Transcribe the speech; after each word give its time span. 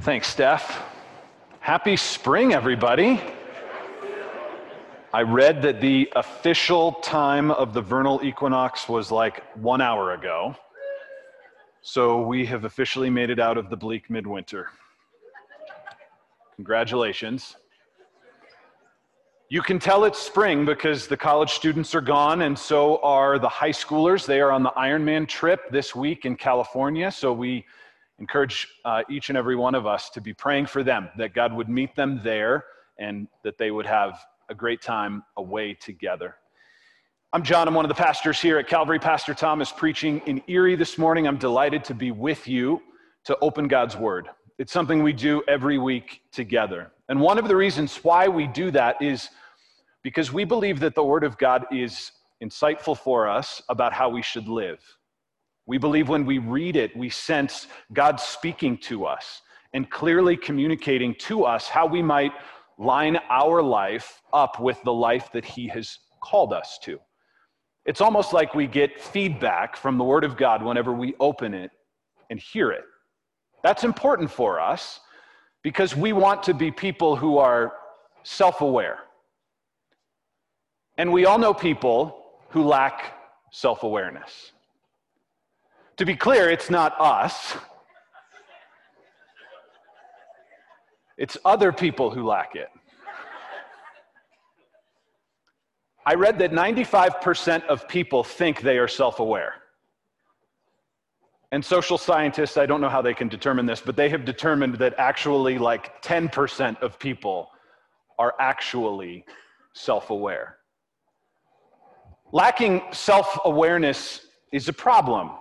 Thanks, 0.00 0.28
Steph. 0.28 0.82
Happy 1.58 1.94
spring, 1.94 2.54
everybody. 2.54 3.20
I 5.12 5.20
read 5.20 5.60
that 5.60 5.82
the 5.82 6.10
official 6.16 6.92
time 7.02 7.50
of 7.50 7.74
the 7.74 7.82
vernal 7.82 8.18
equinox 8.24 8.88
was 8.88 9.12
like 9.12 9.42
one 9.58 9.82
hour 9.82 10.14
ago. 10.14 10.56
So 11.82 12.22
we 12.22 12.46
have 12.46 12.64
officially 12.64 13.10
made 13.10 13.28
it 13.28 13.38
out 13.38 13.58
of 13.58 13.68
the 13.68 13.76
bleak 13.76 14.08
midwinter. 14.08 14.70
Congratulations. 16.56 17.56
You 19.50 19.60
can 19.60 19.78
tell 19.78 20.04
it's 20.04 20.18
spring 20.18 20.64
because 20.64 21.08
the 21.08 21.16
college 21.16 21.50
students 21.50 21.94
are 21.94 22.00
gone, 22.00 22.40
and 22.40 22.58
so 22.58 23.02
are 23.02 23.38
the 23.38 23.50
high 23.50 23.72
schoolers. 23.72 24.24
They 24.24 24.40
are 24.40 24.50
on 24.50 24.62
the 24.62 24.72
Ironman 24.78 25.28
trip 25.28 25.70
this 25.70 25.94
week 25.94 26.24
in 26.24 26.36
California. 26.36 27.10
So 27.10 27.34
we 27.34 27.66
encourage 28.20 28.68
uh, 28.84 29.02
each 29.08 29.30
and 29.30 29.38
every 29.38 29.56
one 29.56 29.74
of 29.74 29.86
us 29.86 30.10
to 30.10 30.20
be 30.20 30.32
praying 30.32 30.66
for 30.66 30.84
them, 30.84 31.08
that 31.16 31.34
God 31.34 31.52
would 31.52 31.68
meet 31.68 31.96
them 31.96 32.20
there 32.22 32.64
and 32.98 33.26
that 33.42 33.58
they 33.58 33.70
would 33.70 33.86
have 33.86 34.20
a 34.50 34.54
great 34.54 34.82
time 34.82 35.24
away 35.36 35.74
together. 35.74 36.36
I'm 37.32 37.42
John. 37.42 37.66
I'm 37.66 37.74
one 37.74 37.84
of 37.84 37.88
the 37.88 37.94
pastors 37.94 38.40
here 38.40 38.58
at 38.58 38.66
Calvary. 38.66 38.98
Pastor 38.98 39.34
Tom 39.34 39.62
is 39.62 39.72
preaching 39.72 40.20
in 40.26 40.42
Erie 40.48 40.76
this 40.76 40.98
morning. 40.98 41.26
I'm 41.26 41.38
delighted 41.38 41.84
to 41.84 41.94
be 41.94 42.10
with 42.10 42.46
you 42.46 42.82
to 43.24 43.38
open 43.40 43.68
God's 43.68 43.96
Word. 43.96 44.28
It's 44.58 44.72
something 44.72 45.02
we 45.02 45.12
do 45.12 45.42
every 45.48 45.78
week 45.78 46.22
together. 46.32 46.90
And 47.08 47.20
one 47.20 47.38
of 47.38 47.48
the 47.48 47.56
reasons 47.56 47.96
why 48.02 48.28
we 48.28 48.46
do 48.46 48.70
that 48.72 49.00
is 49.00 49.30
because 50.02 50.32
we 50.32 50.44
believe 50.44 50.80
that 50.80 50.94
the 50.94 51.04
Word 51.04 51.24
of 51.24 51.38
God 51.38 51.66
is 51.70 52.12
insightful 52.42 52.98
for 52.98 53.28
us 53.28 53.62
about 53.68 53.92
how 53.92 54.08
we 54.08 54.22
should 54.22 54.48
live. 54.48 54.80
We 55.66 55.78
believe 55.78 56.08
when 56.08 56.24
we 56.24 56.38
read 56.38 56.76
it, 56.76 56.96
we 56.96 57.10
sense 57.10 57.66
God 57.92 58.18
speaking 58.18 58.78
to 58.78 59.06
us 59.06 59.42
and 59.72 59.88
clearly 59.88 60.36
communicating 60.36 61.14
to 61.14 61.44
us 61.44 61.68
how 61.68 61.86
we 61.86 62.02
might 62.02 62.32
line 62.78 63.18
our 63.28 63.62
life 63.62 64.22
up 64.32 64.58
with 64.58 64.82
the 64.84 64.92
life 64.92 65.30
that 65.32 65.44
He 65.44 65.68
has 65.68 65.98
called 66.22 66.52
us 66.52 66.78
to. 66.82 66.98
It's 67.86 68.00
almost 68.00 68.32
like 68.32 68.54
we 68.54 68.66
get 68.66 69.00
feedback 69.00 69.76
from 69.76 69.98
the 69.98 70.04
Word 70.04 70.24
of 70.24 70.36
God 70.36 70.62
whenever 70.62 70.92
we 70.92 71.14
open 71.20 71.54
it 71.54 71.70
and 72.30 72.38
hear 72.38 72.70
it. 72.70 72.84
That's 73.62 73.84
important 73.84 74.30
for 74.30 74.60
us 74.60 75.00
because 75.62 75.94
we 75.94 76.12
want 76.12 76.42
to 76.44 76.54
be 76.54 76.70
people 76.70 77.16
who 77.16 77.38
are 77.38 77.74
self 78.22 78.60
aware. 78.60 79.00
And 80.98 81.12
we 81.12 81.24
all 81.26 81.38
know 81.38 81.54
people 81.54 82.24
who 82.50 82.62
lack 82.64 83.14
self 83.52 83.82
awareness. 83.82 84.52
To 86.00 86.06
be 86.06 86.16
clear, 86.16 86.48
it's 86.48 86.70
not 86.70 86.98
us, 86.98 87.58
it's 91.18 91.36
other 91.44 91.72
people 91.72 92.10
who 92.10 92.26
lack 92.26 92.56
it. 92.56 92.68
I 96.06 96.14
read 96.14 96.38
that 96.38 96.52
95% 96.52 97.66
of 97.66 97.86
people 97.86 98.24
think 98.24 98.62
they 98.62 98.78
are 98.78 98.88
self 98.88 99.20
aware. 99.20 99.56
And 101.52 101.62
social 101.62 101.98
scientists, 101.98 102.56
I 102.56 102.64
don't 102.64 102.80
know 102.80 102.88
how 102.88 103.02
they 103.02 103.12
can 103.12 103.28
determine 103.28 103.66
this, 103.66 103.82
but 103.82 103.94
they 103.94 104.08
have 104.08 104.24
determined 104.24 104.76
that 104.76 104.94
actually 104.96 105.58
like 105.58 106.02
10% 106.02 106.80
of 106.80 106.98
people 106.98 107.50
are 108.18 108.32
actually 108.40 109.26
self 109.74 110.08
aware. 110.08 110.56
Lacking 112.32 112.84
self 112.90 113.38
awareness 113.44 114.28
is 114.50 114.66
a 114.66 114.72
problem. 114.72 115.32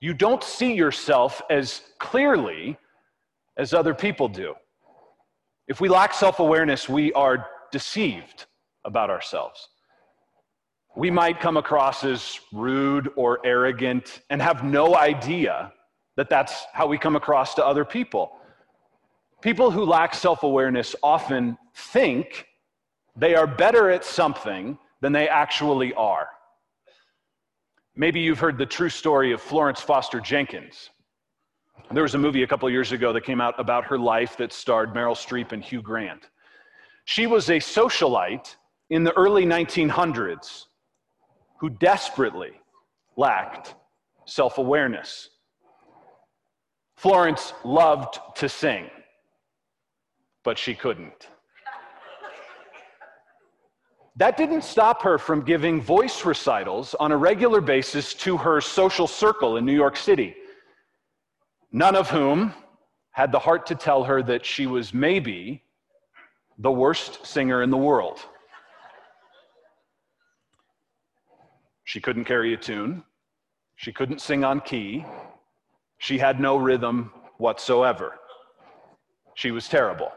You 0.00 0.14
don't 0.14 0.42
see 0.42 0.72
yourself 0.72 1.42
as 1.50 1.82
clearly 1.98 2.78
as 3.56 3.74
other 3.74 3.94
people 3.94 4.28
do. 4.28 4.54
If 5.68 5.80
we 5.80 5.88
lack 5.88 6.14
self 6.14 6.40
awareness, 6.40 6.88
we 6.88 7.12
are 7.12 7.46
deceived 7.70 8.46
about 8.84 9.10
ourselves. 9.10 9.68
We 10.96 11.10
might 11.10 11.38
come 11.38 11.56
across 11.56 12.02
as 12.02 12.40
rude 12.52 13.10
or 13.14 13.38
arrogant 13.44 14.22
and 14.30 14.42
have 14.42 14.64
no 14.64 14.96
idea 14.96 15.72
that 16.16 16.28
that's 16.28 16.64
how 16.72 16.86
we 16.86 16.98
come 16.98 17.14
across 17.14 17.54
to 17.54 17.64
other 17.64 17.84
people. 17.84 18.32
People 19.42 19.70
who 19.70 19.84
lack 19.84 20.14
self 20.14 20.42
awareness 20.42 20.96
often 21.02 21.56
think 21.74 22.46
they 23.16 23.34
are 23.34 23.46
better 23.46 23.90
at 23.90 24.04
something 24.04 24.78
than 25.00 25.12
they 25.12 25.28
actually 25.28 25.92
are. 25.94 26.28
Maybe 27.96 28.20
you've 28.20 28.38
heard 28.38 28.56
the 28.56 28.66
true 28.66 28.88
story 28.88 29.32
of 29.32 29.40
Florence 29.40 29.80
Foster 29.80 30.20
Jenkins. 30.20 30.90
There 31.92 32.04
was 32.04 32.14
a 32.14 32.18
movie 32.18 32.44
a 32.44 32.46
couple 32.46 32.70
years 32.70 32.92
ago 32.92 33.12
that 33.12 33.24
came 33.24 33.40
out 33.40 33.58
about 33.58 33.84
her 33.84 33.98
life 33.98 34.36
that 34.36 34.52
starred 34.52 34.94
Meryl 34.94 35.16
Streep 35.16 35.52
and 35.52 35.62
Hugh 35.62 35.82
Grant. 35.82 36.28
She 37.04 37.26
was 37.26 37.50
a 37.50 37.56
socialite 37.56 38.54
in 38.90 39.02
the 39.02 39.12
early 39.16 39.44
1900s 39.44 40.66
who 41.58 41.68
desperately 41.68 42.52
lacked 43.16 43.74
self 44.24 44.58
awareness. 44.58 45.30
Florence 46.96 47.54
loved 47.64 48.18
to 48.36 48.48
sing, 48.48 48.88
but 50.44 50.58
she 50.58 50.74
couldn't. 50.74 51.28
That 54.16 54.36
didn't 54.36 54.62
stop 54.62 55.02
her 55.02 55.18
from 55.18 55.42
giving 55.42 55.80
voice 55.80 56.24
recitals 56.24 56.94
on 56.94 57.12
a 57.12 57.16
regular 57.16 57.60
basis 57.60 58.12
to 58.14 58.36
her 58.36 58.60
social 58.60 59.06
circle 59.06 59.56
in 59.56 59.64
New 59.64 59.74
York 59.74 59.96
City, 59.96 60.34
none 61.72 61.96
of 61.96 62.10
whom 62.10 62.52
had 63.12 63.32
the 63.32 63.38
heart 63.38 63.66
to 63.66 63.74
tell 63.74 64.04
her 64.04 64.22
that 64.22 64.44
she 64.44 64.66
was 64.66 64.92
maybe 64.92 65.62
the 66.58 66.70
worst 66.70 67.24
singer 67.26 67.62
in 67.62 67.70
the 67.70 67.76
world. 67.76 68.20
She 71.84 72.00
couldn't 72.00 72.24
carry 72.24 72.54
a 72.54 72.56
tune. 72.56 73.04
She 73.76 73.92
couldn't 73.92 74.20
sing 74.20 74.44
on 74.44 74.60
key. 74.60 75.04
She 75.98 76.18
had 76.18 76.38
no 76.38 76.56
rhythm 76.56 77.12
whatsoever. 77.38 78.18
She 79.34 79.50
was 79.50 79.68
terrible. 79.68 80.12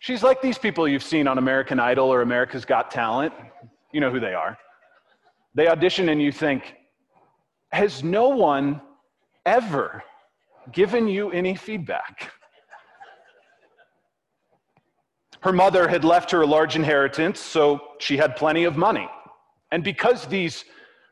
She's 0.00 0.22
like 0.22 0.40
these 0.40 0.58
people 0.58 0.86
you've 0.86 1.02
seen 1.02 1.26
on 1.26 1.38
American 1.38 1.80
Idol 1.80 2.12
or 2.12 2.22
America's 2.22 2.64
Got 2.64 2.90
Talent. 2.90 3.32
You 3.92 4.00
know 4.00 4.10
who 4.10 4.20
they 4.20 4.34
are. 4.34 4.56
They 5.54 5.68
audition 5.68 6.08
and 6.08 6.22
you 6.22 6.30
think, 6.30 6.74
has 7.72 8.04
no 8.04 8.28
one 8.28 8.80
ever 9.44 10.02
given 10.72 11.08
you 11.08 11.30
any 11.32 11.54
feedback? 11.54 12.30
Her 15.40 15.52
mother 15.52 15.88
had 15.88 16.04
left 16.04 16.30
her 16.30 16.42
a 16.42 16.46
large 16.46 16.76
inheritance, 16.76 17.40
so 17.40 17.80
she 17.98 18.16
had 18.16 18.36
plenty 18.36 18.64
of 18.64 18.76
money. 18.76 19.08
And 19.72 19.84
because 19.84 20.26
these 20.26 20.64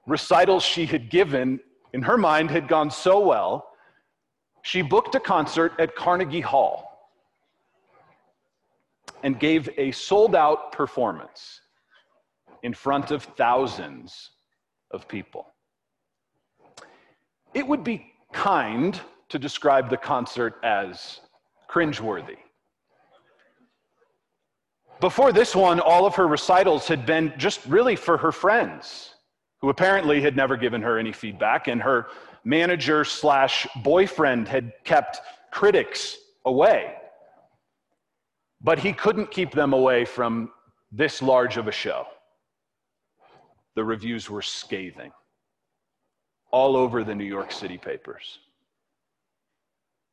recitals 0.07 0.63
she 0.63 0.87
had 0.87 1.11
given, 1.11 1.61
in 1.93 2.03
her 2.03 2.17
mind, 2.17 2.51
had 2.51 2.69
gone 2.69 2.91
so 2.91 3.21
well, 3.21 3.69
she 4.63 4.83
booked 4.83 5.15
a 5.15 5.21
concert 5.21 5.73
at 5.79 5.95
Carnegie 5.95 6.41
Hall 6.41 6.86
and 9.27 9.41
gave 9.41 9.69
a 9.77 9.91
sold 9.91 10.37
out 10.37 10.71
performance 10.71 11.61
in 12.63 12.73
front 12.73 13.11
of 13.11 13.25
thousands 13.25 14.31
of 14.93 15.09
people. 15.09 15.53
It 17.53 17.67
would 17.67 17.83
be 17.83 18.13
kind 18.33 19.01
to 19.31 19.41
describe 19.41 19.91
the 19.91 19.97
concert 19.97 20.61
as 20.63 21.23
cringeworthy. 21.69 22.37
Before 25.01 25.33
this 25.33 25.57
one, 25.57 25.81
all 25.81 26.07
of 26.07 26.15
her 26.15 26.29
recitals 26.29 26.87
had 26.87 27.05
been 27.05 27.33
just 27.37 27.67
really 27.67 27.97
for 27.97 28.17
her 28.19 28.31
friends, 28.31 29.17
who 29.61 29.71
apparently 29.71 30.21
had 30.21 30.37
never 30.37 30.57
given 30.57 30.81
her 30.83 31.01
any 31.01 31.11
feedback, 31.11 31.67
and 31.67 31.83
her 31.83 32.07
manager 32.45 33.03
slash 33.05 33.67
boyfriend 33.83 34.47
had 34.47 34.73
kept 34.85 35.21
critics 35.51 36.17
away. 36.45 36.95
But 38.67 38.81
he 38.81 38.93
couldn't 38.93 39.31
keep 39.31 39.53
them 39.53 39.73
away 39.73 40.05
from 40.05 40.51
this 40.91 41.23
large 41.23 41.57
of 41.57 41.69
a 41.69 41.73
show. 41.73 42.05
The 43.77 43.85
reviews 43.85 44.29
were 44.29 44.43
scathing, 44.43 45.13
all 46.51 46.77
over 46.77 47.05
the 47.05 47.15
New 47.15 47.31
York 47.37 47.53
City 47.53 47.79
papers. 47.79 48.41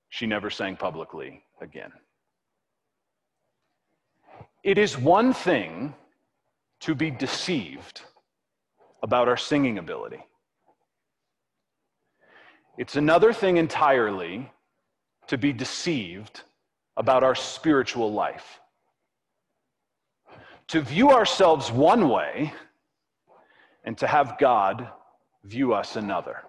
She 0.09 0.27
never 0.27 0.51
sang 0.51 0.75
publicly 0.75 1.43
again. 1.61 1.91
It 4.61 4.77
is 4.77 4.99
one 4.99 5.33
thing 5.33 5.95
to 6.81 6.93
be 6.93 7.09
deceived 7.09 8.01
about 9.01 9.27
our 9.27 9.37
singing 9.37 9.79
ability. 9.79 10.23
It's 12.77 12.97
another 12.97 13.33
thing 13.33 13.57
entirely 13.57 14.51
to 15.25 15.39
be 15.39 15.53
deceived 15.53 16.43
about 16.97 17.23
our 17.23 17.35
spiritual 17.35 18.11
life. 18.11 18.59
To 20.69 20.81
view 20.81 21.11
ourselves 21.11 21.71
one 21.71 22.09
way 22.09 22.53
and 23.83 23.97
to 23.97 24.07
have 24.07 24.37
God 24.39 24.87
view 25.43 25.73
us 25.73 25.95
another. 25.95 26.43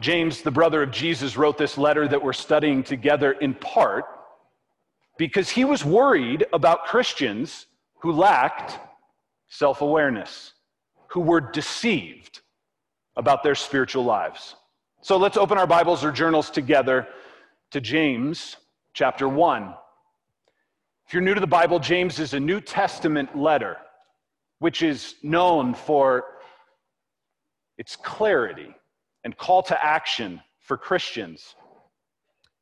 James, 0.00 0.42
the 0.42 0.50
brother 0.50 0.82
of 0.82 0.90
Jesus, 0.92 1.36
wrote 1.36 1.58
this 1.58 1.76
letter 1.76 2.06
that 2.06 2.22
we're 2.22 2.32
studying 2.32 2.82
together 2.82 3.32
in 3.32 3.52
part 3.54 4.04
because 5.18 5.50
he 5.50 5.64
was 5.64 5.84
worried 5.84 6.46
about 6.52 6.84
Christians 6.84 7.66
who 8.00 8.12
lacked 8.12 8.78
self 9.48 9.80
awareness, 9.80 10.52
who 11.08 11.20
were 11.20 11.40
deceived 11.40 12.40
about 13.16 13.42
their 13.42 13.56
spiritual 13.56 14.04
lives. 14.04 14.54
So 15.00 15.16
let's 15.16 15.36
open 15.36 15.58
our 15.58 15.66
Bibles 15.66 16.04
or 16.04 16.12
journals 16.12 16.50
together 16.50 17.08
to 17.70 17.80
James 17.80 18.56
chapter 18.94 19.28
1. 19.28 19.74
If 21.06 21.12
you're 21.12 21.22
new 21.22 21.34
to 21.34 21.40
the 21.40 21.46
Bible, 21.46 21.78
James 21.78 22.18
is 22.18 22.32
a 22.32 22.40
New 22.40 22.60
Testament 22.60 23.36
letter, 23.36 23.76
which 24.58 24.82
is 24.82 25.16
known 25.22 25.74
for 25.74 26.24
its 27.76 27.94
clarity 27.94 28.74
and 29.24 29.36
call 29.36 29.62
to 29.64 29.84
action 29.84 30.40
for 30.60 30.76
Christians. 30.78 31.56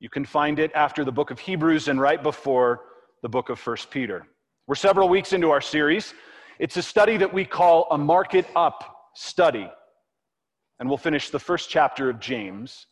You 0.00 0.10
can 0.10 0.24
find 0.24 0.58
it 0.58 0.72
after 0.74 1.04
the 1.04 1.12
book 1.12 1.30
of 1.30 1.38
Hebrews 1.38 1.88
and 1.88 2.00
right 2.00 2.22
before 2.22 2.82
the 3.22 3.28
book 3.28 3.48
of 3.48 3.58
First 3.58 3.90
Peter. 3.90 4.26
We're 4.66 4.74
several 4.74 5.08
weeks 5.08 5.32
into 5.32 5.50
our 5.50 5.60
series. 5.60 6.14
It's 6.58 6.76
a 6.76 6.82
study 6.82 7.16
that 7.18 7.32
we 7.32 7.44
call 7.44 7.86
a 7.92 7.98
market 7.98 8.46
up 8.56 9.10
study. 9.14 9.70
And 10.80 10.88
we'll 10.88 10.98
finish 10.98 11.30
the 11.30 11.38
first 11.38 11.70
chapter 11.70 12.10
of 12.10 12.18
James 12.18 12.86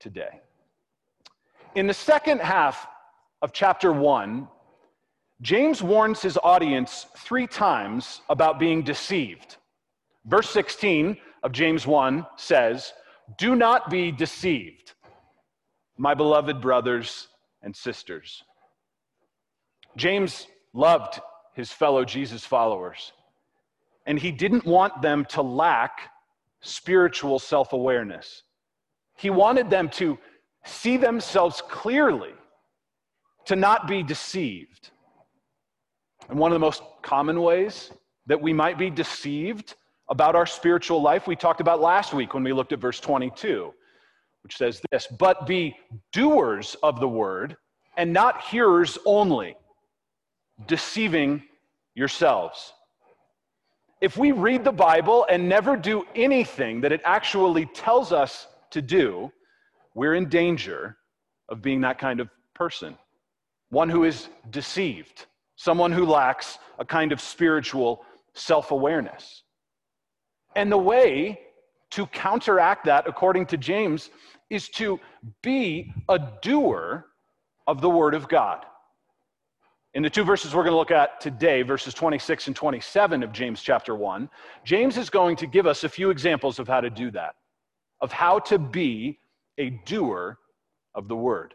today. 0.00 0.40
In 1.74 1.86
the 1.86 1.94
second 1.94 2.40
half 2.40 2.86
of 3.40 3.52
chapter 3.52 3.92
one, 3.92 4.48
James 5.40 5.82
warns 5.82 6.20
his 6.20 6.38
audience 6.42 7.06
three 7.16 7.46
times 7.46 8.20
about 8.28 8.58
being 8.58 8.82
deceived. 8.82 9.56
Verse 10.26 10.50
16 10.50 11.16
of 11.42 11.52
James 11.52 11.86
1 11.86 12.26
says, 12.36 12.92
Do 13.38 13.56
not 13.56 13.90
be 13.90 14.12
deceived, 14.12 14.92
my 15.96 16.12
beloved 16.14 16.60
brothers 16.60 17.28
and 17.62 17.74
sisters. 17.74 18.44
James 19.96 20.46
loved 20.74 21.20
his 21.54 21.72
fellow 21.72 22.04
Jesus 22.04 22.44
followers, 22.44 23.12
and 24.06 24.18
he 24.18 24.30
didn't 24.30 24.66
want 24.66 25.00
them 25.00 25.24
to 25.30 25.40
lack 25.40 26.10
spiritual 26.60 27.38
self 27.38 27.72
awareness. 27.72 28.42
He 29.16 29.30
wanted 29.30 29.70
them 29.70 29.88
to 29.90 30.18
see 30.64 30.96
themselves 30.96 31.62
clearly, 31.68 32.32
to 33.46 33.56
not 33.56 33.88
be 33.88 34.02
deceived. 34.02 34.90
And 36.28 36.38
one 36.38 36.52
of 36.52 36.54
the 36.54 36.60
most 36.60 36.82
common 37.02 37.40
ways 37.42 37.90
that 38.26 38.40
we 38.40 38.52
might 38.52 38.78
be 38.78 38.90
deceived 38.90 39.74
about 40.08 40.36
our 40.36 40.46
spiritual 40.46 41.02
life 41.02 41.26
we 41.26 41.34
talked 41.34 41.60
about 41.60 41.80
last 41.80 42.12
week 42.12 42.34
when 42.34 42.44
we 42.44 42.52
looked 42.52 42.72
at 42.72 42.78
verse 42.78 43.00
22, 43.00 43.72
which 44.42 44.56
says 44.56 44.80
this 44.90 45.06
But 45.18 45.46
be 45.46 45.76
doers 46.12 46.76
of 46.82 47.00
the 47.00 47.08
word 47.08 47.56
and 47.96 48.12
not 48.12 48.42
hearers 48.42 48.98
only, 49.04 49.56
deceiving 50.66 51.42
yourselves. 51.94 52.72
If 54.00 54.16
we 54.16 54.32
read 54.32 54.64
the 54.64 54.72
Bible 54.72 55.26
and 55.30 55.48
never 55.48 55.76
do 55.76 56.04
anything 56.14 56.80
that 56.80 56.92
it 56.92 57.00
actually 57.04 57.66
tells 57.66 58.12
us 58.12 58.48
to 58.70 58.82
do, 58.82 59.30
we're 59.94 60.14
in 60.14 60.28
danger 60.28 60.96
of 61.48 61.62
being 61.62 61.80
that 61.82 61.98
kind 61.98 62.20
of 62.20 62.28
person. 62.54 62.96
One 63.70 63.88
who 63.88 64.04
is 64.04 64.28
deceived, 64.50 65.26
someone 65.56 65.92
who 65.92 66.04
lacks 66.04 66.58
a 66.78 66.84
kind 66.84 67.12
of 67.12 67.20
spiritual 67.20 68.04
self 68.34 68.70
awareness. 68.70 69.42
And 70.56 70.70
the 70.70 70.78
way 70.78 71.40
to 71.90 72.06
counteract 72.06 72.84
that, 72.86 73.06
according 73.06 73.46
to 73.46 73.56
James, 73.56 74.10
is 74.50 74.68
to 74.70 74.98
be 75.42 75.92
a 76.08 76.18
doer 76.40 77.06
of 77.66 77.80
the 77.80 77.88
Word 77.88 78.14
of 78.14 78.28
God. 78.28 78.64
In 79.94 80.02
the 80.02 80.08
two 80.08 80.24
verses 80.24 80.54
we're 80.54 80.62
going 80.62 80.72
to 80.72 80.78
look 80.78 80.90
at 80.90 81.20
today, 81.20 81.60
verses 81.62 81.92
26 81.92 82.46
and 82.46 82.56
27 82.56 83.22
of 83.22 83.32
James 83.32 83.60
chapter 83.62 83.94
1, 83.94 84.28
James 84.64 84.96
is 84.96 85.10
going 85.10 85.36
to 85.36 85.46
give 85.46 85.66
us 85.66 85.84
a 85.84 85.88
few 85.88 86.10
examples 86.10 86.58
of 86.58 86.66
how 86.66 86.80
to 86.80 86.88
do 86.88 87.10
that, 87.10 87.34
of 88.00 88.10
how 88.10 88.38
to 88.38 88.58
be 88.58 89.18
a 89.58 89.70
doer 89.84 90.38
of 90.94 91.08
the 91.08 91.16
Word. 91.16 91.54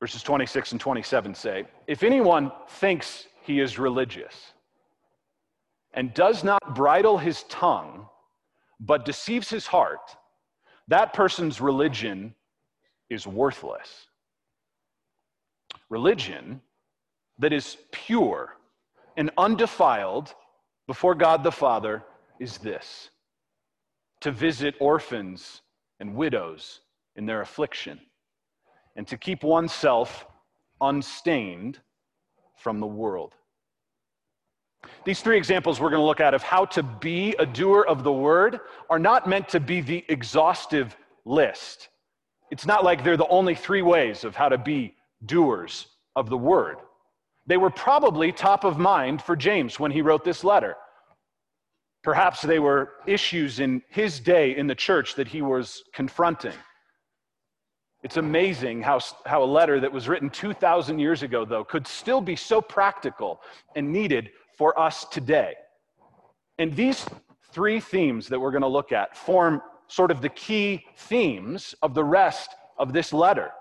Verses 0.00 0.22
26 0.22 0.72
and 0.72 0.80
27 0.80 1.34
say, 1.34 1.64
If 1.86 2.02
anyone 2.02 2.50
thinks 2.68 3.26
he 3.42 3.60
is 3.60 3.78
religious, 3.78 4.52
and 5.94 6.12
does 6.14 6.42
not 6.42 6.74
bridle 6.74 7.18
his 7.18 7.44
tongue, 7.44 8.06
but 8.80 9.04
deceives 9.04 9.48
his 9.48 9.66
heart, 9.66 10.16
that 10.88 11.12
person's 11.12 11.60
religion 11.60 12.34
is 13.10 13.26
worthless. 13.26 14.06
Religion 15.88 16.60
that 17.38 17.52
is 17.52 17.76
pure 17.92 18.56
and 19.16 19.30
undefiled 19.36 20.34
before 20.86 21.14
God 21.14 21.44
the 21.44 21.52
Father 21.52 22.02
is 22.40 22.58
this 22.58 23.10
to 24.20 24.30
visit 24.30 24.74
orphans 24.80 25.61
and 26.02 26.16
widows 26.16 26.80
in 27.14 27.26
their 27.26 27.42
affliction, 27.42 28.00
and 28.96 29.06
to 29.06 29.16
keep 29.16 29.44
oneself 29.44 30.26
unstained 30.80 31.78
from 32.56 32.80
the 32.80 32.86
world. 32.86 33.34
These 35.04 35.20
three 35.20 35.36
examples 35.36 35.80
we're 35.80 35.90
going 35.90 36.02
to 36.02 36.06
look 36.06 36.20
at 36.20 36.34
of 36.34 36.42
how 36.42 36.64
to 36.66 36.82
be 36.82 37.36
a 37.38 37.46
doer 37.46 37.86
of 37.86 38.02
the 38.02 38.12
word 38.12 38.58
are 38.90 38.98
not 38.98 39.28
meant 39.28 39.48
to 39.50 39.60
be 39.60 39.80
the 39.80 40.04
exhaustive 40.08 40.96
list. 41.24 41.88
It's 42.50 42.66
not 42.66 42.82
like 42.82 43.04
they're 43.04 43.16
the 43.16 43.28
only 43.28 43.54
three 43.54 43.82
ways 43.82 44.24
of 44.24 44.34
how 44.34 44.48
to 44.48 44.58
be 44.58 44.96
doers 45.24 45.86
of 46.16 46.28
the 46.28 46.36
word. 46.36 46.78
They 47.46 47.58
were 47.58 47.70
probably 47.70 48.32
top 48.32 48.64
of 48.64 48.76
mind 48.76 49.22
for 49.22 49.36
James 49.36 49.78
when 49.78 49.92
he 49.92 50.02
wrote 50.02 50.24
this 50.24 50.42
letter. 50.42 50.74
Perhaps 52.02 52.42
they 52.42 52.58
were 52.58 52.94
issues 53.06 53.60
in 53.60 53.82
his 53.88 54.18
day 54.18 54.56
in 54.56 54.66
the 54.66 54.74
church 54.74 55.14
that 55.14 55.28
he 55.28 55.40
was 55.40 55.84
confronting. 55.94 56.54
It's 58.02 58.16
amazing 58.16 58.82
how, 58.82 58.98
how 59.24 59.44
a 59.44 59.46
letter 59.46 59.78
that 59.78 59.92
was 59.92 60.08
written 60.08 60.28
2,000 60.28 60.98
years 60.98 61.22
ago, 61.22 61.44
though, 61.44 61.62
could 61.62 61.86
still 61.86 62.20
be 62.20 62.34
so 62.34 62.60
practical 62.60 63.40
and 63.76 63.92
needed 63.92 64.30
for 64.58 64.78
us 64.78 65.04
today. 65.04 65.54
And 66.58 66.74
these 66.74 67.06
three 67.52 67.78
themes 67.78 68.28
that 68.28 68.40
we're 68.40 68.50
going 68.50 68.62
to 68.62 68.68
look 68.68 68.90
at 68.90 69.16
form 69.16 69.62
sort 69.86 70.10
of 70.10 70.20
the 70.20 70.28
key 70.30 70.84
themes 70.96 71.74
of 71.82 71.94
the 71.94 72.02
rest 72.02 72.50
of 72.78 72.92
this 72.92 73.12
letter. 73.12 73.52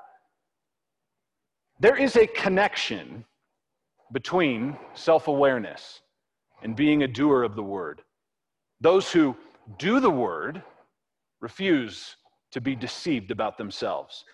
There 1.80 1.96
is 1.96 2.16
a 2.16 2.26
connection 2.26 3.26
between 4.12 4.78
self 4.94 5.28
awareness 5.28 6.02
and 6.64 6.76
being 6.76 7.04
a 7.04 7.08
doer 7.08 7.44
of 7.44 7.56
the 7.56 7.64
word. 7.64 8.02
Those 8.82 9.12
who 9.12 9.36
do 9.78 10.00
the 10.00 10.10
word 10.10 10.64
refuse 11.40 12.16
to 12.52 12.60
be 12.60 12.76
deceived 12.76 13.32
about 13.32 13.58
themselves. 13.58 14.26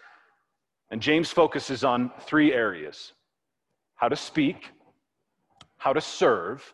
And 0.90 1.02
James 1.02 1.30
focuses 1.30 1.84
on 1.84 2.12
three 2.22 2.54
areas 2.54 3.14
how 3.96 4.08
to 4.08 4.16
speak, 4.16 4.72
how 5.78 5.92
to 5.92 6.02
serve, 6.02 6.74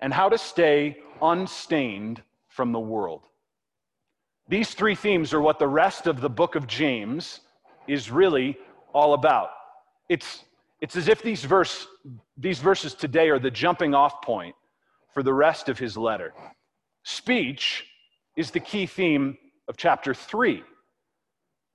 and 0.00 0.12
how 0.12 0.28
to 0.28 0.38
stay 0.38 0.98
unstained 1.20 2.22
from 2.48 2.70
the 2.70 2.80
world. 2.80 3.22
These 4.48 4.74
three 4.74 4.94
themes 4.94 5.32
are 5.32 5.40
what 5.40 5.58
the 5.58 5.66
rest 5.66 6.06
of 6.06 6.20
the 6.20 6.30
book 6.30 6.54
of 6.54 6.66
James 6.66 7.40
is 7.88 8.10
really 8.10 8.56
all 8.92 9.14
about. 9.14 9.50
It's, 10.08 10.44
it's 10.80 10.96
as 10.96 11.08
if 11.08 11.22
these, 11.22 11.44
verse, 11.44 11.86
these 12.36 12.58
verses 12.58 12.94
today 12.94 13.30
are 13.30 13.38
the 13.38 13.50
jumping 13.50 13.94
off 13.94 14.22
point 14.22 14.54
for 15.12 15.22
the 15.22 15.32
rest 15.32 15.68
of 15.68 15.78
his 15.78 15.96
letter. 15.96 16.34
Speech 17.04 17.84
is 18.36 18.50
the 18.50 18.60
key 18.60 18.86
theme 18.86 19.36
of 19.68 19.76
chapter 19.76 20.14
3. 20.14 20.62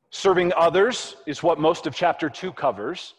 Serving 0.10 0.52
others 0.58 1.18
is 1.28 1.44
what 1.44 1.60
most 1.60 1.86
of 1.86 1.94
chapter 1.94 2.30
2 2.30 2.52
covers, 2.52 3.14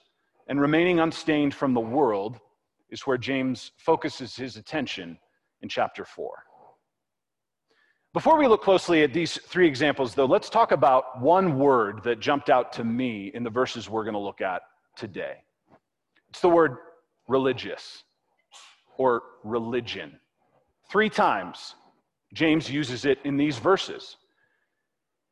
and 0.49 0.61
remaining 0.61 0.99
unstained 0.99 1.55
from 1.55 1.73
the 1.73 1.81
world 1.81 2.41
is 2.91 3.07
where 3.07 3.17
James 3.17 3.71
focuses 3.77 4.35
his 4.35 4.57
attention 4.57 5.17
in 5.63 5.69
chapter 5.69 6.05
4. 6.05 6.31
Before 8.13 8.37
we 8.37 8.49
look 8.49 8.63
closely 8.63 9.05
at 9.05 9.15
these 9.15 9.39
three 9.47 9.69
examples, 9.69 10.17
though, 10.17 10.27
let's 10.27 10.51
talk 10.51 10.73
about 10.73 11.21
one 11.21 11.61
word 11.61 12.03
that 12.03 12.19
jumped 12.19 12.51
out 12.51 12.73
to 12.73 12.83
me 12.83 13.31
in 13.35 13.45
the 13.45 13.51
verses 13.51 13.89
we're 13.89 14.03
going 14.03 14.15
to 14.15 14.19
look 14.19 14.41
at 14.41 14.63
today. 14.97 15.37
It's 16.29 16.41
the 16.41 16.49
word 16.49 16.79
religious 17.29 18.03
or 18.99 19.23
religion. 19.45 20.19
Three 20.91 21.09
times 21.09 21.77
James 22.33 22.71
uses 22.71 23.05
it 23.05 23.19
in 23.25 23.37
these 23.37 23.59
verses. 23.59 24.17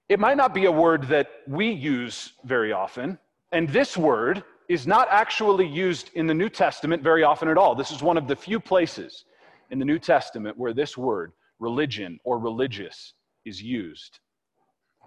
It 0.08 0.18
might 0.18 0.36
not 0.36 0.54
be 0.54 0.64
a 0.64 0.72
word 0.72 1.04
that 1.08 1.28
we 1.46 1.70
use 1.70 2.32
very 2.44 2.72
often, 2.72 3.18
and 3.52 3.68
this 3.68 3.96
word 3.96 4.42
is 4.68 4.86
not 4.86 5.08
actually 5.10 5.66
used 5.66 6.10
in 6.14 6.26
the 6.26 6.34
New 6.34 6.48
Testament 6.48 7.02
very 7.02 7.22
often 7.22 7.48
at 7.48 7.56
all. 7.58 7.74
This 7.74 7.90
is 7.90 8.02
one 8.02 8.18
of 8.18 8.26
the 8.26 8.36
few 8.36 8.60
places 8.60 9.24
in 9.70 9.78
the 9.78 9.84
New 9.84 9.98
Testament 9.98 10.56
where 10.58 10.72
this 10.72 10.96
word, 10.96 11.32
religion 11.58 12.18
or 12.24 12.38
religious, 12.38 13.14
is 13.44 13.62
used. 13.62 14.20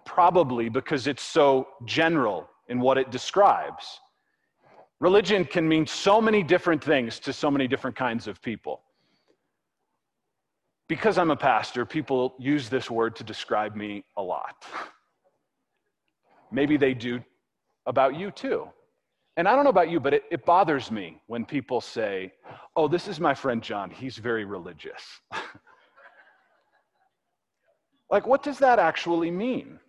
probably 0.05 0.69
because 0.69 1.07
it's 1.07 1.23
so 1.23 1.67
general 1.85 2.49
in 2.69 2.79
what 2.79 2.97
it 2.97 3.11
describes. 3.11 3.99
Religion 4.99 5.45
can 5.45 5.67
mean 5.67 5.85
so 5.85 6.21
many 6.21 6.43
different 6.43 6.83
things 6.83 7.19
to 7.19 7.33
so 7.33 7.49
many 7.49 7.67
different 7.67 7.95
kinds 7.95 8.27
of 8.27 8.41
people. 8.41 8.81
Because 10.91 11.17
I'm 11.17 11.31
a 11.31 11.37
pastor, 11.37 11.85
people 11.85 12.35
use 12.37 12.67
this 12.67 12.91
word 12.91 13.15
to 13.15 13.23
describe 13.23 13.77
me 13.77 14.03
a 14.17 14.21
lot. 14.21 14.65
Maybe 16.51 16.75
they 16.75 16.93
do 16.93 17.23
about 17.85 18.19
you 18.19 18.29
too. 18.29 18.67
And 19.37 19.47
I 19.47 19.55
don't 19.55 19.63
know 19.63 19.69
about 19.69 19.89
you, 19.89 20.01
but 20.01 20.13
it, 20.13 20.23
it, 20.29 20.45
bothers 20.45 20.91
me 20.91 21.21
when 21.27 21.45
people 21.45 21.79
say, 21.79 22.33
Oh, 22.75 22.89
this 22.89 23.07
is 23.07 23.21
my 23.21 23.33
friend 23.33 23.63
John. 23.63 23.89
He's 23.89 24.17
very 24.17 24.43
religious. 24.43 25.01
like, 28.11 28.27
what 28.27 28.43
does 28.43 28.59
that 28.59 28.77
actually 28.77 29.31
mean? 29.31 29.79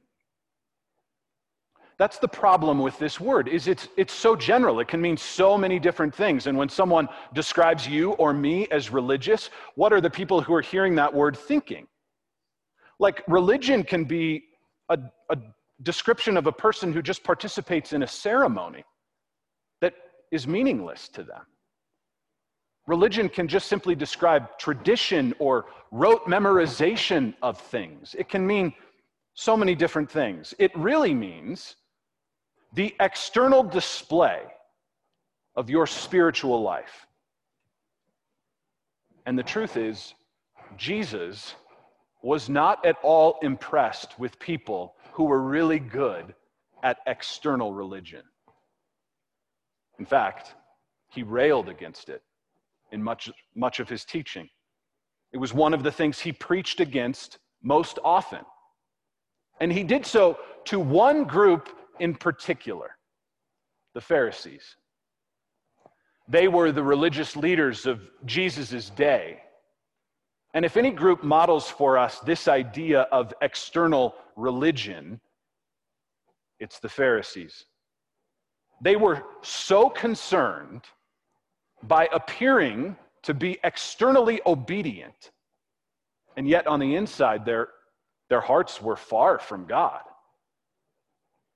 That's 2.02 2.18
the 2.18 2.26
problem 2.26 2.80
with 2.80 2.98
this 2.98 3.20
word 3.20 3.46
is 3.46 3.68
it's, 3.68 3.86
it's 3.96 4.12
so 4.12 4.34
general. 4.34 4.80
It 4.80 4.88
can 4.88 5.00
mean 5.00 5.16
so 5.16 5.56
many 5.56 5.78
different 5.78 6.12
things. 6.12 6.48
And 6.48 6.58
when 6.58 6.68
someone 6.68 7.08
describes 7.32 7.86
you 7.86 8.14
or 8.14 8.32
me 8.32 8.66
as 8.72 8.90
religious, 8.90 9.50
what 9.76 9.92
are 9.92 10.00
the 10.00 10.10
people 10.10 10.40
who 10.40 10.52
are 10.52 10.62
hearing 10.62 10.96
that 10.96 11.14
word 11.14 11.36
thinking? 11.36 11.86
Like 12.98 13.22
religion 13.28 13.84
can 13.84 14.02
be 14.04 14.42
a, 14.88 14.98
a 15.30 15.38
description 15.84 16.36
of 16.36 16.48
a 16.48 16.50
person 16.50 16.92
who 16.92 17.02
just 17.02 17.22
participates 17.22 17.92
in 17.92 18.02
a 18.02 18.08
ceremony 18.08 18.82
that 19.80 19.94
is 20.32 20.44
meaningless 20.44 21.06
to 21.10 21.22
them. 21.22 21.42
Religion 22.88 23.28
can 23.28 23.46
just 23.46 23.68
simply 23.68 23.94
describe 23.94 24.58
tradition 24.58 25.34
or 25.38 25.66
rote 25.92 26.26
memorization 26.26 27.32
of 27.42 27.60
things. 27.60 28.16
It 28.18 28.28
can 28.28 28.44
mean 28.44 28.74
so 29.34 29.56
many 29.56 29.76
different 29.76 30.10
things. 30.10 30.52
It 30.58 30.76
really 30.76 31.14
means 31.14 31.76
the 32.72 32.94
external 33.00 33.62
display 33.62 34.42
of 35.56 35.68
your 35.68 35.86
spiritual 35.86 36.62
life. 36.62 37.06
And 39.26 39.38
the 39.38 39.42
truth 39.42 39.76
is, 39.76 40.14
Jesus 40.76 41.54
was 42.22 42.48
not 42.48 42.84
at 42.86 42.96
all 43.02 43.38
impressed 43.42 44.18
with 44.18 44.38
people 44.38 44.94
who 45.12 45.24
were 45.24 45.42
really 45.42 45.78
good 45.78 46.34
at 46.82 46.98
external 47.06 47.72
religion. 47.72 48.22
In 49.98 50.06
fact, 50.06 50.54
he 51.10 51.22
railed 51.22 51.68
against 51.68 52.08
it 52.08 52.22
in 52.90 53.02
much, 53.02 53.30
much 53.54 53.80
of 53.80 53.88
his 53.88 54.04
teaching. 54.04 54.48
It 55.32 55.38
was 55.38 55.52
one 55.52 55.74
of 55.74 55.82
the 55.82 55.92
things 55.92 56.18
he 56.18 56.32
preached 56.32 56.80
against 56.80 57.38
most 57.62 57.98
often. 58.04 58.40
And 59.60 59.72
he 59.72 59.84
did 59.84 60.06
so 60.06 60.38
to 60.66 60.80
one 60.80 61.24
group 61.24 61.68
in 62.02 62.16
particular 62.16 62.96
the 63.94 64.00
Pharisees. 64.00 64.76
They 66.26 66.48
were 66.48 66.72
the 66.72 66.82
religious 66.82 67.36
leaders 67.36 67.86
of 67.86 68.00
Jesus' 68.24 68.90
day. 68.90 69.40
And 70.52 70.64
if 70.64 70.76
any 70.76 70.90
group 70.90 71.22
models 71.22 71.68
for 71.68 71.96
us 71.96 72.18
this 72.18 72.48
idea 72.48 73.02
of 73.12 73.32
external 73.40 74.16
religion, 74.34 75.20
it's 76.58 76.80
the 76.80 76.88
Pharisees. 76.88 77.66
They 78.80 78.96
were 78.96 79.22
so 79.42 79.88
concerned 79.88 80.82
by 81.84 82.08
appearing 82.12 82.96
to 83.22 83.32
be 83.32 83.60
externally 83.62 84.40
obedient, 84.44 85.30
and 86.36 86.48
yet 86.48 86.66
on 86.66 86.80
the 86.80 86.96
inside, 86.96 87.44
their, 87.44 87.68
their 88.28 88.40
hearts 88.40 88.82
were 88.82 88.96
far 88.96 89.38
from 89.38 89.66
God. 89.66 90.02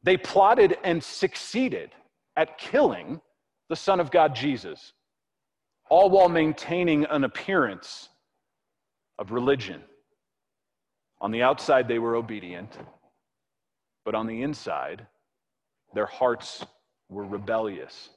They 0.07 0.17
plotted 0.17 0.79
and 0.85 1.03
succeeded 1.03 1.91
at 2.37 2.59
killing 2.59 3.21
the 3.69 3.75
Son 3.75 3.99
of 3.99 4.13
God, 4.13 4.37
Jesus, 4.37 4.93
all 5.91 6.11
while 6.11 6.29
maintaining 6.29 7.07
an 7.07 7.25
appearance 7.25 8.09
of 9.19 9.33
religion. 9.33 9.83
On 11.21 11.33
the 11.33 11.43
outside, 11.43 11.89
they 11.89 11.99
were 11.99 12.15
obedient, 12.15 12.79
but 14.05 14.15
on 14.15 14.29
the 14.29 14.43
inside, 14.43 15.05
their 15.93 16.07
hearts 16.07 16.65
were 17.09 17.25
rebellious. 17.25 18.11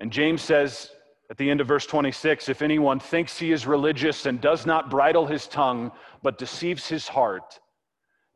And 0.00 0.12
James 0.12 0.42
says 0.42 0.90
at 1.30 1.38
the 1.38 1.48
end 1.48 1.62
of 1.62 1.66
verse 1.66 1.86
26 1.86 2.50
if 2.50 2.60
anyone 2.60 3.00
thinks 3.00 3.38
he 3.38 3.52
is 3.52 3.66
religious 3.66 4.26
and 4.26 4.38
does 4.38 4.66
not 4.66 4.90
bridle 4.90 5.24
his 5.24 5.46
tongue, 5.46 5.90
but 6.22 6.36
deceives 6.36 6.86
his 6.86 7.08
heart, 7.08 7.58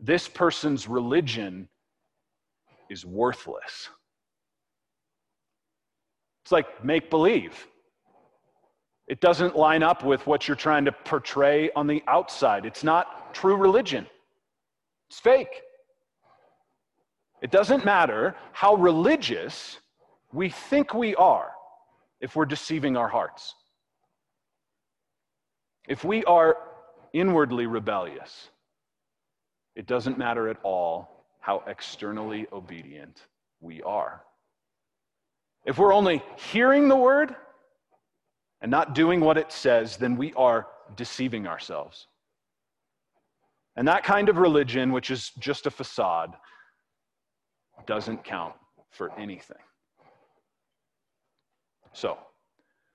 this 0.00 0.28
person's 0.28 0.88
religion 0.88 1.68
is 2.88 3.04
worthless. 3.04 3.88
It's 6.44 6.52
like 6.52 6.84
make 6.84 7.10
believe. 7.10 7.66
It 9.06 9.20
doesn't 9.20 9.56
line 9.56 9.82
up 9.82 10.04
with 10.04 10.26
what 10.26 10.46
you're 10.46 10.56
trying 10.56 10.84
to 10.84 10.92
portray 10.92 11.70
on 11.74 11.86
the 11.86 12.02
outside. 12.06 12.66
It's 12.66 12.84
not 12.84 13.34
true 13.34 13.56
religion, 13.56 14.06
it's 15.08 15.18
fake. 15.18 15.62
It 17.40 17.52
doesn't 17.52 17.84
matter 17.84 18.34
how 18.52 18.74
religious 18.74 19.78
we 20.32 20.50
think 20.50 20.92
we 20.92 21.14
are 21.14 21.52
if 22.20 22.34
we're 22.34 22.46
deceiving 22.46 22.96
our 22.96 23.06
hearts. 23.06 23.54
If 25.86 26.04
we 26.04 26.24
are 26.24 26.56
inwardly 27.12 27.66
rebellious, 27.66 28.48
it 29.78 29.86
doesn't 29.86 30.18
matter 30.18 30.48
at 30.48 30.56
all 30.64 31.24
how 31.38 31.62
externally 31.68 32.48
obedient 32.52 33.22
we 33.60 33.80
are. 33.82 34.24
If 35.64 35.78
we're 35.78 35.94
only 35.94 36.20
hearing 36.36 36.88
the 36.88 36.96
word 36.96 37.36
and 38.60 38.72
not 38.72 38.96
doing 38.96 39.20
what 39.20 39.38
it 39.38 39.52
says, 39.52 39.96
then 39.96 40.16
we 40.16 40.32
are 40.34 40.66
deceiving 40.96 41.46
ourselves. 41.46 42.08
And 43.76 43.86
that 43.86 44.02
kind 44.02 44.28
of 44.28 44.38
religion, 44.38 44.90
which 44.90 45.12
is 45.12 45.30
just 45.38 45.64
a 45.66 45.70
facade, 45.70 46.34
doesn't 47.86 48.24
count 48.24 48.54
for 48.90 49.12
anything. 49.16 49.62
So, 51.92 52.18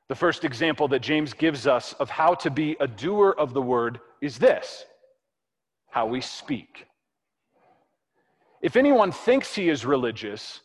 the 0.09 0.15
first 0.15 0.43
example 0.43 0.89
that 0.89 0.99
James 0.99 1.33
gives 1.33 1.65
us 1.65 1.93
of 1.93 2.09
how 2.09 2.35
to 2.35 2.51
be 2.51 2.75
a 2.81 2.87
doer 2.87 3.33
of 3.37 3.53
the 3.53 3.61
word 3.61 4.01
is 4.19 4.37
this 4.37 4.83
how 5.93 6.07
we 6.07 6.19
speak. 6.19 6.87
If 8.63 8.75
anyone 8.75 9.11
thinks 9.11 9.53
he 9.53 9.69
is 9.69 9.85
religious 9.85 10.61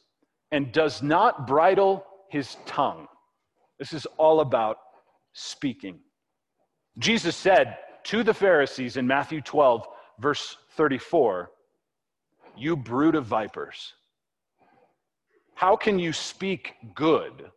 and 0.52 0.72
does 0.72 1.02
not 1.02 1.46
bridle 1.46 2.02
his 2.30 2.56
tongue, 2.64 3.06
this 3.78 3.92
is 3.92 4.06
all 4.16 4.40
about 4.40 4.78
speaking. 5.34 5.98
Jesus 6.96 7.36
said 7.36 7.76
to 8.04 8.22
the 8.22 8.32
Pharisees 8.32 8.96
in 8.96 9.06
Matthew 9.06 9.42
12, 9.42 9.86
verse 10.18 10.56
34, 10.76 11.50
You 12.56 12.74
brood 12.74 13.14
of 13.14 13.26
vipers, 13.26 13.92
how 15.54 15.76
can 15.76 15.98
you 15.98 16.14
speak 16.14 16.72
good 16.94 17.50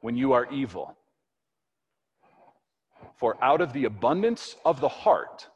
when 0.00 0.14
you 0.14 0.32
are 0.32 0.46
evil? 0.52 0.94
For 3.16 3.42
out 3.42 3.62
of 3.62 3.72
the 3.72 3.86
abundance 3.86 4.56
of 4.66 4.80
the 4.80 4.90
heart, 4.90 5.48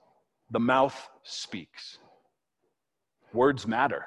the 0.50 0.60
mouth 0.60 1.08
speaks. 1.22 1.98
Words 3.32 3.66
matter. 3.66 4.06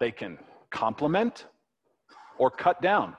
They 0.00 0.10
can 0.10 0.38
compliment 0.70 1.46
or 2.38 2.50
cut 2.50 2.80
down. 2.80 3.16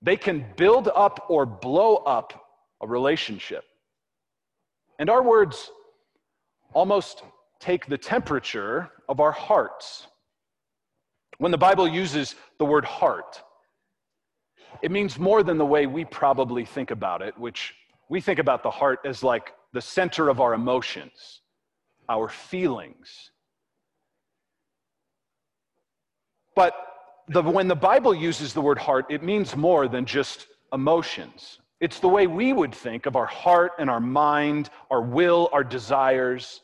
They 0.00 0.16
can 0.16 0.44
build 0.56 0.88
up 0.88 1.26
or 1.28 1.46
blow 1.46 1.96
up 1.96 2.32
a 2.82 2.86
relationship. 2.86 3.64
And 4.98 5.08
our 5.08 5.22
words 5.22 5.70
almost 6.74 7.22
take 7.60 7.86
the 7.86 7.98
temperature 7.98 8.90
of 9.08 9.20
our 9.20 9.32
hearts. 9.32 10.06
When 11.38 11.52
the 11.52 11.58
Bible 11.58 11.86
uses 11.86 12.34
the 12.58 12.64
word 12.64 12.84
heart, 12.84 13.40
it 14.82 14.90
means 14.90 15.18
more 15.18 15.42
than 15.42 15.58
the 15.58 15.66
way 15.66 15.86
we 15.86 16.04
probably 16.04 16.64
think 16.64 16.90
about 16.90 17.22
it, 17.22 17.38
which 17.38 17.74
we 18.08 18.20
think 18.20 18.38
about 18.38 18.62
the 18.62 18.70
heart 18.70 19.00
as 19.04 19.22
like 19.22 19.52
the 19.72 19.80
center 19.80 20.28
of 20.28 20.40
our 20.40 20.54
emotions, 20.54 21.40
our 22.08 22.28
feelings. 22.28 23.30
But 26.54 26.74
the, 27.28 27.42
when 27.42 27.68
the 27.68 27.74
Bible 27.74 28.14
uses 28.14 28.52
the 28.52 28.60
word 28.60 28.78
heart, 28.78 29.06
it 29.08 29.22
means 29.22 29.56
more 29.56 29.88
than 29.88 30.04
just 30.04 30.46
emotions. 30.72 31.58
It's 31.80 31.98
the 31.98 32.08
way 32.08 32.26
we 32.26 32.52
would 32.52 32.74
think 32.74 33.06
of 33.06 33.16
our 33.16 33.26
heart 33.26 33.72
and 33.78 33.88
our 33.88 34.00
mind, 34.00 34.70
our 34.90 35.02
will, 35.02 35.48
our 35.52 35.64
desires. 35.64 36.60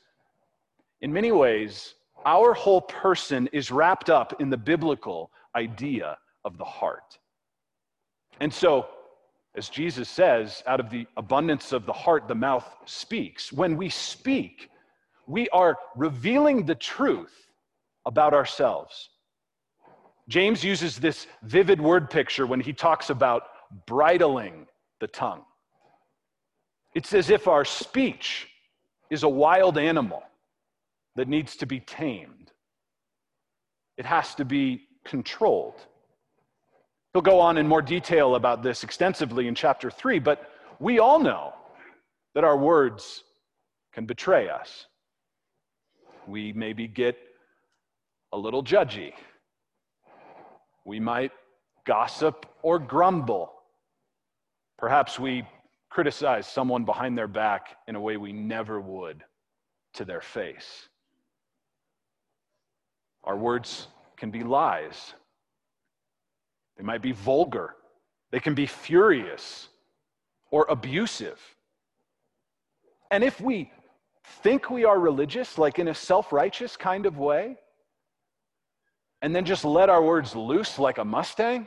In 1.01 1.13
many 1.13 1.33
ways, 1.33 1.95
our 2.27 2.53
whole 2.53 2.83
person 2.83 3.49
is 3.53 3.71
wrapped 3.71 4.11
up 4.11 4.41
in 4.41 4.51
the 4.51 4.57
biblical 4.57 5.31
idea 5.57 6.19
of 6.45 6.59
the 6.59 6.65
heart. 6.65 7.19
And 8.41 8.53
so, 8.53 8.87
as 9.59 9.69
Jesus 9.69 10.09
says, 10.09 10.63
out 10.69 10.79
of 10.79 10.89
the 10.89 11.05
abundance 11.17 11.73
of 11.73 11.85
the 11.85 11.93
heart, 11.93 12.29
the 12.29 12.35
mouth 12.35 12.65
speaks. 12.87 13.53
When 13.53 13.77
we 13.77 13.89
speak, 13.89 14.71
we 15.27 15.49
are 15.49 15.77
revealing 15.97 16.65
the 16.65 16.77
truth 16.77 17.35
about 18.07 18.35
ourselves. 18.35 19.11
James 20.29 20.63
uses 20.63 20.99
this 20.99 21.27
vivid 21.43 21.81
word 21.81 22.09
picture 22.09 22.47
when 22.47 22.61
he 22.61 22.73
talks 22.73 23.11
about 23.11 23.43
bridling 23.85 24.69
the 25.01 25.09
tongue. 25.09 25.43
It's 26.95 27.13
as 27.13 27.29
if 27.29 27.49
our 27.49 27.65
speech 27.65 28.47
is 29.11 29.25
a 29.25 29.29
wild 29.29 29.77
animal 29.77 30.23
that 31.17 31.27
needs 31.27 31.57
to 31.57 31.67
be 31.67 31.81
tamed, 31.81 32.53
it 33.97 34.07
has 34.07 34.37
to 34.37 34.45
be 34.45 34.83
controlled. 35.05 35.81
He'll 37.13 37.23
go 37.23 37.41
on 37.41 37.59
in 37.59 37.67
more 37.67 37.83
detail 37.83 38.35
about 38.35 38.63
this 38.63 38.85
extensively 38.85 39.49
in 39.49 39.55
chapter 39.55 39.91
3, 39.91 40.19
but 40.19 40.51
we 40.79 40.99
all 40.99 41.19
know 41.19 41.55
that 42.35 42.45
our 42.45 42.57
words 42.57 43.25
can 43.93 44.07
betray 44.07 44.49
us. 44.49 44.87
We 46.27 46.53
maybe 46.53 46.87
get 46.87 47.17
a 48.33 48.39
little 48.39 48.63
judgy. 48.63 49.13
We 50.85 51.01
might 51.01 51.33
gossip 51.87 52.47
or 52.63 52.79
grumble. 52.79 53.53
Perhaps 54.79 55.19
we 55.19 55.45
criticize 55.91 56.47
someone 56.47 56.85
behind 56.85 57.17
their 57.17 57.27
back 57.27 57.77
in 57.89 57.97
a 57.97 58.01
way 58.01 58.19
we 58.19 58.33
never 58.33 58.81
would 58.81 59.25
to 59.95 60.05
their 60.05 60.21
face. 60.21 60.89
Our 63.25 63.37
words 63.37 63.89
can 64.17 64.31
be 64.31 64.43
lies, 64.45 65.15
they 66.79 66.85
might 66.85 67.03
be 67.03 67.13
vulgar, 67.13 67.75
they 68.31 68.41
can 68.41 68.55
be 68.55 68.67
furious 68.67 69.69
or 70.51 70.67
abusive. 70.71 71.39
And 73.11 73.25
if 73.25 73.41
we 73.41 73.71
think 74.43 74.71
we 74.71 74.85
are 74.85 74.99
religious, 74.99 75.59
like 75.59 75.79
in 75.79 75.89
a 75.89 75.95
self 75.95 76.33
righteous 76.33 76.77
kind 76.77 77.05
of 77.05 77.19
way, 77.19 77.57
and 79.21 79.35
then 79.35 79.45
just 79.45 79.65
let 79.65 79.91
our 79.91 80.03
words 80.03 80.37
loose 80.37 80.79
like 80.79 80.99
a 80.99 81.05
Mustang, 81.05 81.67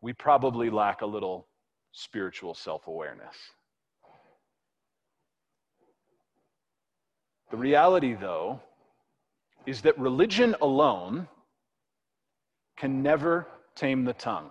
we 0.00 0.12
probably 0.14 0.70
lack 0.70 1.02
a 1.02 1.06
little 1.06 1.46
spiritual 1.92 2.54
self 2.54 2.86
awareness. 2.86 3.36
The 7.50 7.56
reality, 7.56 8.14
though, 8.14 8.60
is 9.66 9.82
that 9.82 9.98
religion 9.98 10.54
alone 10.62 11.28
can 12.78 13.02
never 13.02 13.46
tame 13.74 14.04
the 14.04 14.12
tongue. 14.14 14.50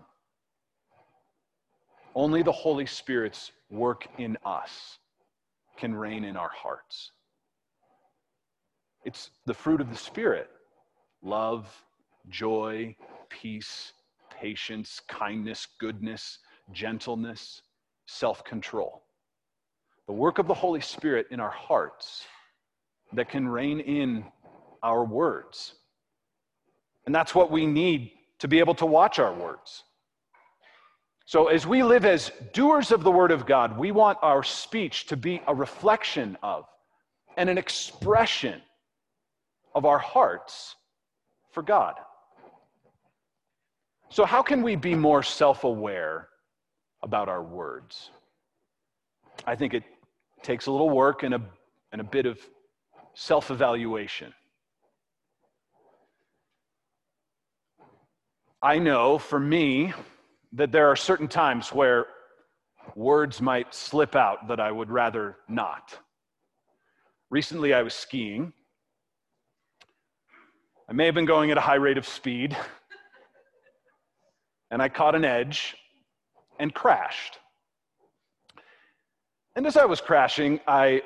Only 2.13 2.43
the 2.43 2.51
Holy 2.51 2.85
Spirit's 2.85 3.51
work 3.69 4.07
in 4.17 4.37
us 4.45 4.99
can 5.77 5.95
rein 5.95 6.23
in 6.23 6.35
our 6.35 6.49
hearts. 6.49 7.11
It's 9.05 9.29
the 9.45 9.53
fruit 9.53 9.79
of 9.79 9.89
the 9.89 9.97
Spirit 9.97 10.49
love, 11.23 11.67
joy, 12.29 12.95
peace, 13.29 13.93
patience, 14.29 15.01
kindness, 15.07 15.67
goodness, 15.79 16.39
gentleness, 16.71 17.61
self 18.07 18.43
control. 18.43 19.03
The 20.07 20.13
work 20.13 20.39
of 20.39 20.47
the 20.47 20.53
Holy 20.53 20.81
Spirit 20.81 21.27
in 21.31 21.39
our 21.39 21.51
hearts 21.51 22.25
that 23.13 23.29
can 23.29 23.47
rein 23.47 23.79
in 23.79 24.25
our 24.83 25.05
words. 25.05 25.75
And 27.05 27.15
that's 27.15 27.33
what 27.33 27.51
we 27.51 27.65
need 27.65 28.16
to 28.39 28.47
be 28.47 28.59
able 28.59 28.75
to 28.75 28.85
watch 28.85 29.19
our 29.19 29.33
words. 29.33 29.83
So, 31.25 31.47
as 31.47 31.67
we 31.67 31.83
live 31.83 32.05
as 32.05 32.31
doers 32.53 32.91
of 32.91 33.03
the 33.03 33.11
Word 33.11 33.31
of 33.31 33.45
God, 33.45 33.77
we 33.77 33.91
want 33.91 34.17
our 34.21 34.43
speech 34.43 35.07
to 35.07 35.17
be 35.17 35.41
a 35.45 35.53
reflection 35.53 36.37
of 36.41 36.65
and 37.35 37.49
an 37.49 37.57
expression 37.57 38.61
of 39.75 39.85
our 39.85 39.99
hearts 39.99 40.75
for 41.51 41.61
God. 41.61 41.95
So, 44.09 44.23
how 44.23 44.41
can 44.41 44.61
we 44.61 44.75
be 44.77 44.95
more 44.95 45.21
self 45.21 45.65
aware 45.65 46.29
about 47.03 47.27
our 47.27 47.43
words? 47.43 48.09
I 49.45 49.55
think 49.55 49.73
it 49.73 49.83
takes 50.43 50.67
a 50.67 50.71
little 50.71 50.89
work 50.89 51.23
and 51.23 51.33
a, 51.33 51.41
and 51.91 51.99
a 51.99 52.05
bit 52.05 52.25
of 52.25 52.39
self 53.15 53.51
evaluation. 53.51 54.33
I 58.61 58.79
know 58.79 59.19
for 59.19 59.39
me 59.39 59.93
that 60.53 60.71
there 60.71 60.87
are 60.87 60.95
certain 60.95 61.27
times 61.27 61.69
where 61.69 62.07
words 62.95 63.39
might 63.39 63.75
slip 63.75 64.15
out 64.15 64.47
that 64.47 64.59
I 64.59 64.71
would 64.71 64.89
rather 64.89 65.37
not. 65.47 65.95
Recently, 67.29 67.73
I 67.73 67.83
was 67.83 67.93
skiing. 67.93 68.53
I 70.89 70.93
may 70.93 71.05
have 71.05 71.13
been 71.13 71.25
going 71.25 71.51
at 71.51 71.57
a 71.57 71.61
high 71.61 71.75
rate 71.75 71.99
of 71.99 72.07
speed, 72.07 72.57
and 74.71 74.81
I 74.81 74.89
caught 74.89 75.13
an 75.13 75.25
edge 75.25 75.75
and 76.59 76.73
crashed. 76.73 77.37
And 79.55 79.67
as 79.67 79.77
I 79.77 79.85
was 79.85 80.01
crashing, 80.01 80.59
I 80.67 81.03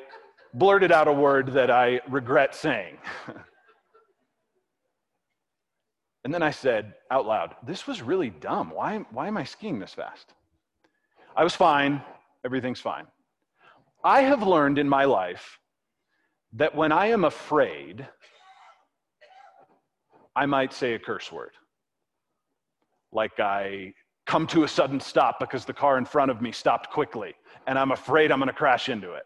blurted 0.54 0.92
out 0.94 1.10
a 1.10 1.14
word 1.14 1.48
that 1.54 1.70
I 1.70 2.00
regret 2.08 2.56
saying. 2.56 2.98
and 6.24 6.34
then 6.34 6.44
I 6.44 6.52
said 6.52 6.94
out 7.10 7.26
loud, 7.26 7.56
This 7.64 7.88
was 7.88 8.02
really 8.02 8.30
dumb. 8.30 8.72
Why, 8.72 8.98
why 9.12 9.28
am 9.28 9.38
I 9.38 9.44
skiing 9.44 9.80
this 9.80 9.94
fast? 9.94 10.34
I 11.36 11.44
was 11.44 11.56
fine. 11.56 12.02
Everything's 12.46 12.80
fine. 12.80 13.08
I 14.04 14.22
have 14.22 14.44
learned 14.44 14.78
in 14.78 14.90
my 14.90 15.06
life 15.06 15.60
that 16.54 16.76
when 16.76 16.92
I 16.92 17.08
am 17.08 17.24
afraid, 17.24 18.08
I 20.36 20.46
might 20.46 20.74
say 20.74 20.94
a 20.94 21.00
curse 21.00 21.32
word. 21.32 21.52
Like 23.12 23.40
I 23.40 23.94
come 24.26 24.48
to 24.48 24.64
a 24.64 24.68
sudden 24.68 25.00
stop 25.00 25.40
because 25.40 25.66
the 25.66 25.74
car 25.74 25.98
in 25.98 26.06
front 26.06 26.32
of 26.32 26.42
me 26.42 26.52
stopped 26.52 26.90
quickly 26.90 27.36
and 27.68 27.78
I'm 27.78 27.92
afraid 27.92 28.32
I'm 28.32 28.40
going 28.40 28.48
to 28.48 28.54
crash 28.54 28.90
into 28.90 29.14
it. 29.14 29.24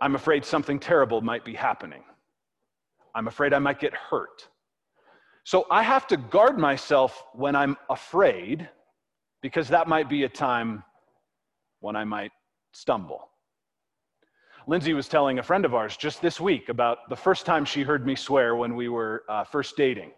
I'm 0.00 0.14
afraid 0.14 0.44
something 0.44 0.80
terrible 0.80 1.20
might 1.20 1.44
be 1.44 1.54
happening. 1.54 2.02
I'm 3.14 3.28
afraid 3.28 3.52
I 3.52 3.58
might 3.58 3.80
get 3.80 3.94
hurt. 3.94 4.48
So 5.44 5.66
I 5.70 5.82
have 5.82 6.06
to 6.08 6.16
guard 6.16 6.58
myself 6.58 7.24
when 7.34 7.56
I'm 7.56 7.76
afraid 7.90 8.68
because 9.42 9.68
that 9.68 9.88
might 9.88 10.08
be 10.08 10.22
a 10.22 10.28
time 10.28 10.84
when 11.80 11.96
I 11.96 12.04
might 12.04 12.30
stumble. 12.72 13.28
Lindsay 14.68 14.94
was 14.94 15.08
telling 15.08 15.40
a 15.40 15.42
friend 15.42 15.64
of 15.64 15.74
ours 15.74 15.96
just 15.96 16.22
this 16.22 16.40
week 16.40 16.68
about 16.68 17.08
the 17.08 17.16
first 17.16 17.44
time 17.44 17.64
she 17.64 17.82
heard 17.82 18.06
me 18.06 18.14
swear 18.14 18.54
when 18.54 18.76
we 18.76 18.88
were 18.88 19.24
uh, 19.28 19.42
first 19.42 19.76
dating. 19.76 20.12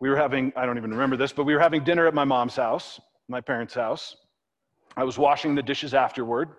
We 0.00 0.10
were 0.10 0.16
having, 0.16 0.52
I 0.56 0.66
don't 0.66 0.76
even 0.76 0.90
remember 0.90 1.16
this, 1.16 1.32
but 1.32 1.44
we 1.44 1.54
were 1.54 1.60
having 1.60 1.82
dinner 1.82 2.06
at 2.06 2.12
my 2.12 2.24
mom's 2.24 2.56
house, 2.56 3.00
my 3.28 3.40
parents' 3.40 3.72
house. 3.72 4.16
I 4.98 5.04
was 5.04 5.16
washing 5.16 5.54
the 5.54 5.62
dishes 5.62 5.94
afterward, 5.94 6.50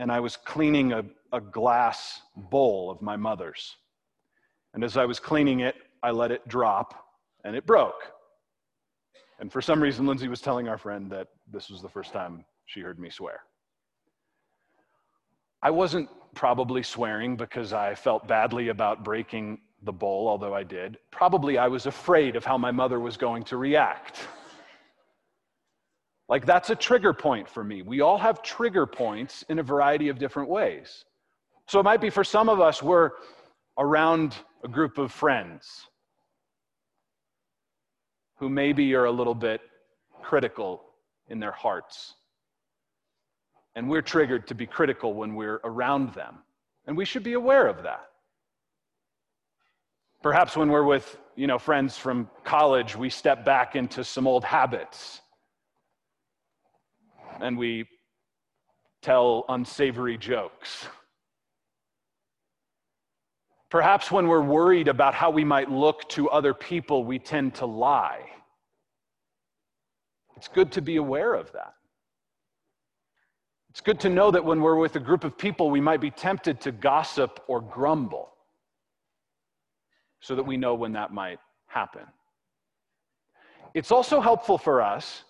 and 0.00 0.10
I 0.10 0.18
was 0.18 0.36
cleaning 0.36 0.92
a, 0.92 1.04
a 1.32 1.40
glass 1.40 2.20
bowl 2.36 2.90
of 2.90 3.00
my 3.00 3.16
mother's. 3.16 3.76
And 4.74 4.84
as 4.84 4.96
I 4.96 5.04
was 5.04 5.18
cleaning 5.18 5.60
it, 5.60 5.76
I 6.02 6.10
let 6.10 6.30
it 6.30 6.46
drop, 6.46 6.94
and 7.44 7.56
it 7.56 7.66
broke. 7.66 8.12
And 9.40 9.52
for 9.52 9.60
some 9.62 9.82
reason, 9.82 10.06
Lindsay 10.06 10.28
was 10.28 10.40
telling 10.40 10.68
our 10.68 10.78
friend 10.78 11.10
that 11.10 11.28
this 11.50 11.70
was 11.70 11.80
the 11.80 11.88
first 11.88 12.12
time 12.12 12.44
she 12.66 12.80
heard 12.80 12.98
me 12.98 13.10
swear. 13.10 13.40
I 15.62 15.70
wasn't 15.70 16.08
probably 16.34 16.82
swearing 16.82 17.36
because 17.36 17.72
I 17.72 17.94
felt 17.94 18.28
badly 18.28 18.68
about 18.68 19.04
breaking 19.04 19.60
the 19.82 19.92
bowl, 19.92 20.28
although 20.28 20.54
I 20.54 20.62
did. 20.62 20.98
Probably 21.10 21.58
I 21.58 21.68
was 21.68 21.86
afraid 21.86 22.36
of 22.36 22.44
how 22.44 22.58
my 22.58 22.70
mother 22.70 23.00
was 23.00 23.16
going 23.16 23.44
to 23.44 23.56
react. 23.56 24.18
Like, 26.28 26.44
that's 26.44 26.70
a 26.70 26.76
trigger 26.76 27.14
point 27.14 27.48
for 27.48 27.64
me. 27.64 27.82
We 27.82 28.00
all 28.00 28.18
have 28.18 28.42
trigger 28.42 28.86
points 28.86 29.44
in 29.48 29.58
a 29.58 29.62
variety 29.62 30.08
of 30.08 30.18
different 30.18 30.48
ways. 30.50 31.04
So, 31.66 31.80
it 31.80 31.84
might 31.84 32.00
be 32.00 32.10
for 32.10 32.24
some 32.24 32.48
of 32.48 32.60
us, 32.60 32.82
we're 32.82 33.12
around 33.78 34.36
a 34.64 34.68
group 34.68 34.98
of 34.98 35.12
friends 35.12 35.86
who 38.36 38.48
maybe 38.48 38.94
are 38.94 39.04
a 39.04 39.10
little 39.10 39.34
bit 39.34 39.60
critical 40.22 40.82
in 41.28 41.40
their 41.40 41.52
hearts. 41.52 42.14
And 43.74 43.88
we're 43.88 44.02
triggered 44.02 44.46
to 44.48 44.54
be 44.54 44.66
critical 44.66 45.14
when 45.14 45.34
we're 45.34 45.60
around 45.64 46.14
them. 46.14 46.38
And 46.86 46.96
we 46.96 47.04
should 47.04 47.22
be 47.22 47.34
aware 47.34 47.66
of 47.66 47.82
that. 47.82 48.08
Perhaps 50.22 50.56
when 50.56 50.68
we're 50.68 50.84
with, 50.84 51.16
you 51.36 51.46
know, 51.46 51.58
friends 51.58 51.96
from 51.96 52.28
college, 52.44 52.96
we 52.96 53.08
step 53.08 53.44
back 53.44 53.76
into 53.76 54.02
some 54.02 54.26
old 54.26 54.44
habits 54.44 55.20
and 57.40 57.56
we 57.56 57.86
tell 59.00 59.44
unsavory 59.48 60.18
jokes. 60.18 60.88
Perhaps 63.70 64.10
when 64.10 64.28
we're 64.28 64.42
worried 64.42 64.88
about 64.88 65.14
how 65.14 65.30
we 65.30 65.44
might 65.44 65.70
look 65.70 66.08
to 66.10 66.30
other 66.30 66.54
people, 66.54 67.04
we 67.04 67.18
tend 67.18 67.54
to 67.56 67.66
lie. 67.66 68.20
It's 70.36 70.48
good 70.48 70.72
to 70.72 70.80
be 70.80 70.96
aware 70.96 71.34
of 71.34 71.52
that. 71.52 71.74
It's 73.70 73.80
good 73.80 74.00
to 74.00 74.08
know 74.08 74.30
that 74.30 74.44
when 74.44 74.62
we're 74.62 74.76
with 74.76 74.96
a 74.96 75.00
group 75.00 75.22
of 75.22 75.36
people, 75.36 75.70
we 75.70 75.80
might 75.80 76.00
be 76.00 76.10
tempted 76.10 76.60
to 76.62 76.72
gossip 76.72 77.44
or 77.46 77.60
grumble 77.60 78.30
so 80.20 80.34
that 80.34 80.42
we 80.42 80.56
know 80.56 80.74
when 80.74 80.92
that 80.92 81.12
might 81.12 81.38
happen. 81.66 82.02
It's 83.74 83.92
also 83.92 84.20
helpful 84.20 84.56
for 84.56 84.80
us 84.80 85.24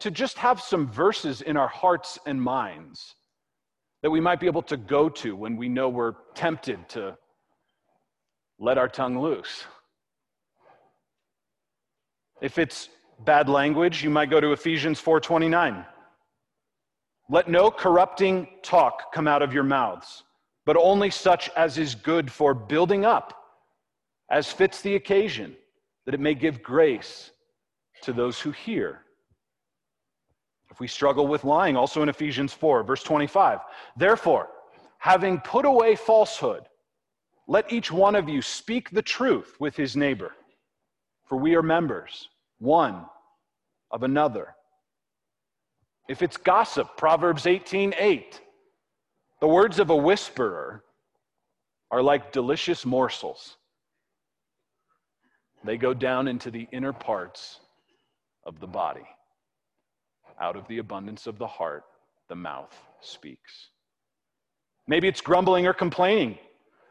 to 0.00 0.10
just 0.10 0.36
have 0.38 0.60
some 0.60 0.86
verses 0.88 1.40
in 1.40 1.56
our 1.56 1.68
hearts 1.68 2.18
and 2.26 2.40
minds 2.40 3.14
that 4.02 4.10
we 4.10 4.20
might 4.20 4.38
be 4.38 4.46
able 4.46 4.62
to 4.62 4.76
go 4.76 5.08
to 5.08 5.34
when 5.34 5.56
we 5.56 5.68
know 5.68 5.88
we're 5.88 6.14
tempted 6.34 6.88
to 6.90 7.16
let 8.58 8.78
our 8.78 8.88
tongue 8.88 9.20
loose. 9.20 9.64
If 12.40 12.58
it's 12.58 12.88
bad 13.24 13.48
language, 13.48 14.02
you 14.02 14.10
might 14.10 14.30
go 14.30 14.40
to 14.40 14.52
Ephesians 14.52 15.00
4:29. 15.00 15.86
Let 17.28 17.48
no 17.48 17.70
corrupting 17.70 18.48
talk 18.62 19.12
come 19.12 19.28
out 19.28 19.42
of 19.42 19.52
your 19.52 19.64
mouths, 19.64 20.24
but 20.64 20.76
only 20.76 21.10
such 21.10 21.50
as 21.50 21.76
is 21.76 21.94
good 21.94 22.30
for 22.32 22.54
building 22.54 23.04
up, 23.04 23.34
as 24.30 24.50
fits 24.50 24.80
the 24.80 24.94
occasion, 24.94 25.56
that 26.04 26.14
it 26.14 26.20
may 26.20 26.34
give 26.34 26.62
grace 26.62 27.30
to 28.02 28.12
those 28.12 28.40
who 28.40 28.50
hear. 28.50 29.04
If 30.70 30.80
we 30.80 30.86
struggle 30.86 31.26
with 31.26 31.44
lying, 31.44 31.76
also 31.76 32.02
in 32.02 32.08
Ephesians 32.08 32.52
4, 32.52 32.82
verse 32.82 33.02
25, 33.02 33.60
therefore, 33.96 34.48
having 34.98 35.40
put 35.40 35.64
away 35.64 35.96
falsehood, 35.96 36.68
let 37.48 37.72
each 37.72 37.90
one 37.90 38.14
of 38.14 38.28
you 38.28 38.42
speak 38.42 38.90
the 38.90 39.02
truth 39.02 39.56
with 39.58 39.74
his 39.74 39.96
neighbor, 39.96 40.32
for 41.26 41.38
we 41.38 41.56
are 41.56 41.62
members, 41.62 42.28
one 42.58 43.06
of 43.90 44.02
another. 44.02 44.54
If 46.08 46.20
it's 46.22 46.36
gossip, 46.36 46.96
Proverbs 46.98 47.46
18 47.46 47.94
8, 47.98 48.40
the 49.40 49.48
words 49.48 49.78
of 49.78 49.88
a 49.88 49.96
whisperer 49.96 50.84
are 51.90 52.02
like 52.02 52.32
delicious 52.32 52.84
morsels. 52.84 53.56
They 55.64 55.78
go 55.78 55.94
down 55.94 56.28
into 56.28 56.50
the 56.50 56.68
inner 56.70 56.92
parts 56.92 57.60
of 58.44 58.60
the 58.60 58.66
body. 58.66 59.06
Out 60.40 60.54
of 60.54 60.68
the 60.68 60.78
abundance 60.78 61.26
of 61.26 61.38
the 61.38 61.46
heart, 61.46 61.84
the 62.28 62.36
mouth 62.36 62.74
speaks. 63.00 63.70
Maybe 64.86 65.08
it's 65.08 65.20
grumbling 65.20 65.66
or 65.66 65.72
complaining. 65.72 66.38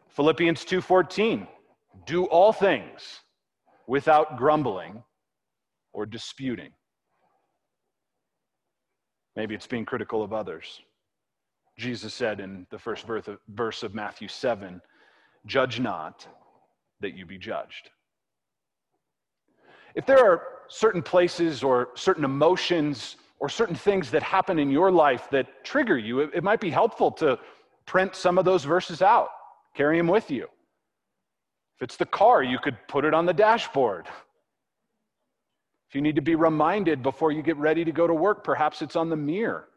Philippians 0.09 0.65
2:14. 0.65 1.47
Do 2.05 2.25
all 2.25 2.53
things 2.53 3.21
without 3.87 4.37
grumbling 4.37 5.03
or 5.93 6.05
disputing. 6.05 6.71
Maybe 9.35 9.55
it's 9.55 9.67
being 9.67 9.85
critical 9.85 10.23
of 10.23 10.33
others. 10.33 10.81
Jesus 11.77 12.13
said 12.13 12.39
in 12.39 12.65
the 12.69 12.79
first 12.79 13.05
verse 13.47 13.83
of 13.83 13.93
Matthew 13.93 14.27
7 14.27 14.81
Judge 15.45 15.79
not 15.79 16.27
that 16.99 17.13
you 17.13 17.25
be 17.25 17.37
judged. 17.37 17.89
If 19.95 20.05
there 20.05 20.19
are 20.19 20.43
certain 20.67 21.01
places 21.01 21.63
or 21.63 21.89
certain 21.95 22.25
emotions 22.25 23.15
or 23.39 23.49
certain 23.49 23.75
things 23.75 24.11
that 24.11 24.23
happen 24.23 24.59
in 24.59 24.69
your 24.69 24.91
life 24.91 25.29
that 25.31 25.63
trigger 25.63 25.97
you, 25.97 26.19
it, 26.19 26.31
it 26.33 26.43
might 26.43 26.59
be 26.59 26.69
helpful 26.69 27.11
to 27.11 27.39
print 27.85 28.15
some 28.15 28.37
of 28.37 28.45
those 28.45 28.63
verses 28.63 29.01
out, 29.01 29.29
carry 29.77 29.97
them 29.97 30.07
with 30.07 30.31
you. 30.31 30.45
If 31.75 31.83
it's 31.83 31.97
the 31.97 32.07
car, 32.07 32.41
you 32.41 32.57
could 32.57 32.75
put 32.87 33.05
it 33.05 33.13
on 33.13 33.27
the 33.27 33.33
dashboard. 33.33 34.07
If 35.87 35.95
you 35.95 36.01
need 36.01 36.15
to 36.15 36.21
be 36.21 36.33
reminded 36.33 37.03
before 37.03 37.31
you 37.31 37.43
get 37.43 37.57
ready 37.57 37.85
to 37.85 37.91
go 37.91 38.07
to 38.07 38.13
work, 38.13 38.43
perhaps 38.43 38.81
it's 38.81 38.95
on 38.95 39.09
the 39.09 39.15
mirror. 39.15 39.69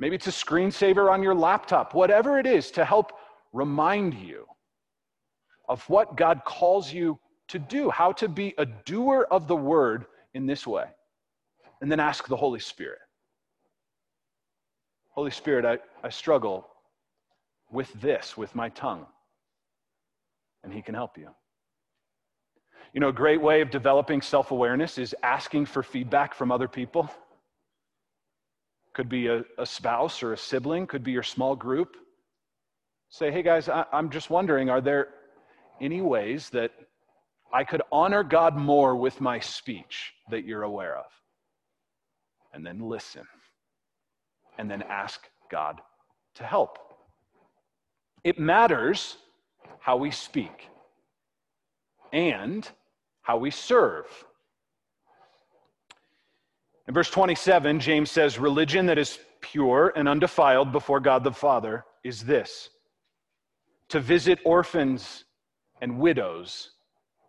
Maybe 0.00 0.16
it's 0.16 0.26
a 0.26 0.30
screensaver 0.30 1.10
on 1.10 1.22
your 1.22 1.36
laptop, 1.36 1.94
whatever 1.94 2.40
it 2.40 2.46
is 2.46 2.72
to 2.72 2.84
help 2.84 3.12
remind 3.52 4.14
you 4.14 4.44
of 5.68 5.88
what 5.88 6.16
God 6.16 6.42
calls 6.44 6.92
you 6.92 7.18
to 7.46 7.60
do, 7.60 7.88
how 7.90 8.10
to 8.12 8.28
be 8.28 8.54
a 8.58 8.66
doer 8.66 9.28
of 9.30 9.46
the 9.46 9.56
word 9.56 10.06
in 10.34 10.46
this 10.46 10.66
way. 10.66 10.86
And 11.80 11.90
then 11.90 12.00
ask 12.00 12.26
the 12.26 12.36
Holy 12.36 12.60
Spirit. 12.60 12.98
Holy 15.10 15.30
Spirit, 15.30 15.64
I, 15.64 15.78
I 16.04 16.10
struggle 16.10 16.68
with 17.74 17.92
this, 18.00 18.36
with 18.36 18.54
my 18.54 18.70
tongue. 18.70 19.04
And 20.62 20.72
He 20.72 20.80
can 20.80 20.94
help 20.94 21.18
you. 21.18 21.28
You 22.94 23.00
know, 23.00 23.08
a 23.08 23.12
great 23.12 23.42
way 23.42 23.60
of 23.60 23.70
developing 23.70 24.22
self 24.22 24.52
awareness 24.52 24.96
is 24.98 25.14
asking 25.22 25.66
for 25.66 25.82
feedback 25.82 26.32
from 26.32 26.52
other 26.52 26.68
people. 26.68 27.10
Could 28.94 29.08
be 29.08 29.26
a, 29.26 29.42
a, 29.58 29.66
spouse 29.66 30.22
or 30.22 30.32
a 30.32 30.38
sibling, 30.38 30.86
could 30.86 31.02
be 31.02 31.10
your 31.10 31.24
small 31.24 31.56
group. 31.56 31.96
Say, 33.08 33.32
hey 33.32 33.42
guys, 33.42 33.68
I, 33.68 33.84
I'm 33.92 34.08
just 34.08 34.30
wondering, 34.30 34.70
are 34.70 34.80
there 34.80 35.08
any 35.80 36.00
ways 36.00 36.48
that 36.50 36.70
I 37.52 37.64
could 37.64 37.82
honor 37.90 38.22
God 38.22 38.56
more 38.56 38.94
with 38.94 39.20
my 39.20 39.40
speech 39.40 40.12
that 40.30 40.44
you're 40.44 40.62
aware 40.62 40.96
of? 40.96 41.06
And 42.52 42.64
then 42.64 42.78
listen. 42.78 43.26
And 44.56 44.70
then 44.70 44.82
ask 44.82 45.20
God 45.50 45.80
to 46.36 46.44
help. 46.44 46.78
It 48.24 48.38
matters 48.38 49.16
how 49.78 49.98
we 49.98 50.10
speak. 50.10 50.68
And 52.12 52.68
how 53.24 53.38
we 53.38 53.50
serve. 53.50 54.06
In 56.86 56.92
verse 56.94 57.10
27, 57.10 57.80
James 57.80 58.10
says, 58.10 58.38
Religion 58.38 58.86
that 58.86 58.98
is 58.98 59.18
pure 59.40 59.92
and 59.96 60.08
undefiled 60.08 60.72
before 60.72 61.00
God 61.00 61.24
the 61.24 61.32
Father 61.32 61.84
is 62.04 62.22
this 62.22 62.70
to 63.88 64.00
visit 64.00 64.38
orphans 64.44 65.24
and 65.80 65.98
widows 65.98 66.70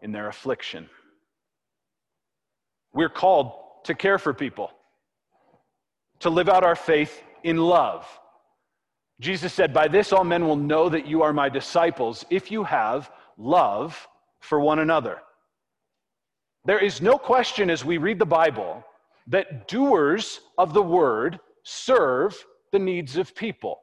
in 0.02 0.12
their 0.12 0.28
affliction. 0.28 0.90
We're 2.94 3.10
called 3.10 3.52
to 3.86 3.94
care 3.94 4.18
for 4.18 4.34
people, 4.34 4.72
to 6.20 6.30
live 6.30 6.50
out 6.50 6.64
our 6.64 6.76
faith 6.76 7.22
in 7.44 7.58
love. 7.58 8.08
Jesus 9.20 9.54
said, 9.54 9.74
By 9.74 9.88
this 9.88 10.12
all 10.12 10.24
men 10.24 10.46
will 10.46 10.56
know 10.56 10.90
that 10.90 11.08
you 11.08 11.22
are 11.22 11.34
my 11.34 11.50
disciples 11.50 12.26
if 12.30 12.52
you 12.52 12.64
have 12.64 13.10
love 13.38 14.08
for 14.40 14.60
one 14.60 14.80
another. 14.80 15.20
There 16.66 16.84
is 16.84 17.02
no 17.02 17.18
question 17.18 17.70
as 17.70 17.86
we 17.86 17.98
read 17.98 18.20
the 18.20 18.26
Bible 18.26 18.84
that 19.28 19.68
doers 19.68 20.42
of 20.58 20.74
the 20.74 20.82
word 20.82 21.40
serve 21.64 22.36
the 22.72 22.80
needs 22.80 23.18
of 23.18 23.36
people. 23.36 23.82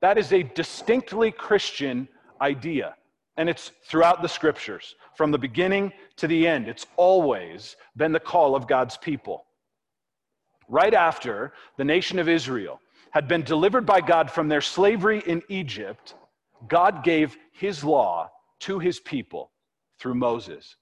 That 0.00 0.18
is 0.18 0.32
a 0.32 0.42
distinctly 0.42 1.30
Christian 1.30 2.08
idea. 2.40 2.96
And 3.36 3.48
it's 3.48 3.72
throughout 3.86 4.20
the 4.20 4.28
scriptures, 4.28 4.94
from 5.16 5.30
the 5.30 5.38
beginning 5.38 5.92
to 6.16 6.26
the 6.26 6.46
end. 6.46 6.68
It's 6.68 6.86
always 6.96 7.76
been 7.96 8.12
the 8.12 8.20
call 8.20 8.54
of 8.54 8.68
God's 8.68 8.96
people. 8.98 9.46
Right 10.68 10.92
after 10.92 11.54
the 11.78 11.84
nation 11.84 12.18
of 12.18 12.28
Israel 12.28 12.80
had 13.12 13.28
been 13.28 13.42
delivered 13.42 13.86
by 13.86 14.00
God 14.00 14.30
from 14.30 14.48
their 14.48 14.62
slavery 14.62 15.22
in 15.26 15.42
Egypt, 15.48 16.14
God 16.66 17.04
gave 17.04 17.36
his 17.52 17.84
law 17.84 18.30
to 18.60 18.78
his 18.78 18.98
people 18.98 19.50
through 19.98 20.14
Moses. 20.14 20.76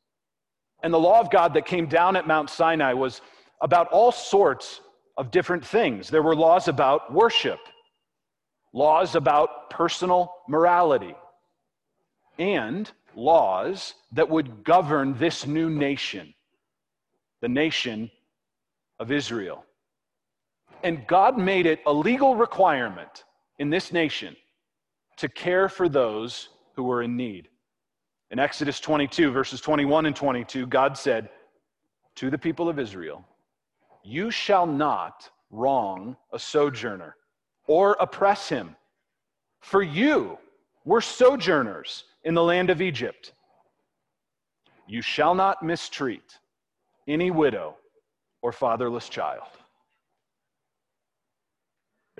And 0.82 0.94
the 0.94 0.98
law 0.98 1.20
of 1.20 1.30
God 1.30 1.54
that 1.54 1.66
came 1.66 1.86
down 1.86 2.16
at 2.16 2.28
Mount 2.28 2.48
Sinai 2.48 2.92
was 2.92 3.20
about 3.60 3.88
all 3.88 4.12
sorts 4.12 4.80
of 5.16 5.30
different 5.32 5.66
things. 5.66 6.08
There 6.08 6.22
were 6.22 6.36
laws 6.36 6.68
about 6.68 7.12
worship, 7.12 7.58
laws 8.72 9.16
about 9.16 9.68
personal 9.68 10.32
morality, 10.48 11.16
and 12.38 12.90
laws 13.16 13.94
that 14.12 14.30
would 14.30 14.62
govern 14.62 15.14
this 15.18 15.46
new 15.46 15.68
nation, 15.68 16.32
the 17.40 17.48
nation 17.48 18.08
of 19.00 19.10
Israel. 19.10 19.64
And 20.82 21.06
God 21.06 21.38
made 21.38 21.66
it 21.66 21.80
a 21.86 21.92
legal 21.92 22.36
requirement 22.36 23.24
in 23.58 23.70
this 23.70 23.92
nation 23.92 24.36
to 25.18 25.28
care 25.28 25.68
for 25.68 25.88
those 25.88 26.48
who 26.74 26.84
were 26.84 27.02
in 27.02 27.16
need. 27.16 27.48
In 28.30 28.38
Exodus 28.38 28.80
22, 28.80 29.30
verses 29.30 29.60
21 29.60 30.06
and 30.06 30.16
22, 30.16 30.66
God 30.66 30.96
said 30.96 31.28
to 32.16 32.30
the 32.30 32.38
people 32.38 32.68
of 32.68 32.78
Israel, 32.78 33.24
You 34.02 34.30
shall 34.30 34.66
not 34.66 35.28
wrong 35.50 36.16
a 36.32 36.38
sojourner 36.38 37.16
or 37.66 37.96
oppress 38.00 38.48
him, 38.48 38.76
for 39.60 39.82
you 39.82 40.38
were 40.84 41.00
sojourners 41.00 42.04
in 42.24 42.34
the 42.34 42.42
land 42.42 42.70
of 42.70 42.80
Egypt. 42.80 43.32
You 44.86 45.02
shall 45.02 45.34
not 45.34 45.62
mistreat 45.62 46.38
any 47.06 47.30
widow 47.30 47.76
or 48.42 48.52
fatherless 48.52 49.08
child. 49.08 49.48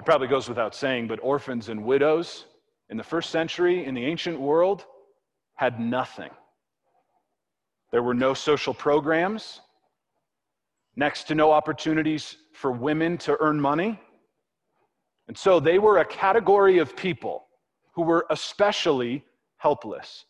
It 0.01 0.07
probably 0.07 0.29
goes 0.29 0.49
without 0.49 0.75
saying, 0.75 1.09
but 1.09 1.21
orphans 1.23 1.69
and 1.69 1.85
widows 1.85 2.47
in 2.89 2.97
the 2.97 3.05
first 3.05 3.29
century 3.29 3.85
in 3.85 3.93
the 3.93 4.03
ancient 4.03 4.41
world 4.41 4.87
had 5.57 5.79
nothing. 5.79 6.31
There 7.93 8.03
were 8.03 8.15
no 8.15 8.33
social 8.33 8.73
programs, 8.73 9.61
next 10.97 11.25
to 11.25 11.35
no 11.35 11.53
opportunities 11.53 12.39
for 12.55 12.73
women 12.73 13.19
to 13.19 13.37
earn 13.41 13.61
money. 13.61 14.01
And 15.29 15.37
so 15.37 15.61
they 15.61 15.79
were 15.79 15.99
a 15.99 16.07
category 16.07 16.79
of 16.79 16.97
people 16.97 17.45
who 17.93 18.01
were 18.01 18.25
especially 18.31 19.23
helpless. 19.59 20.25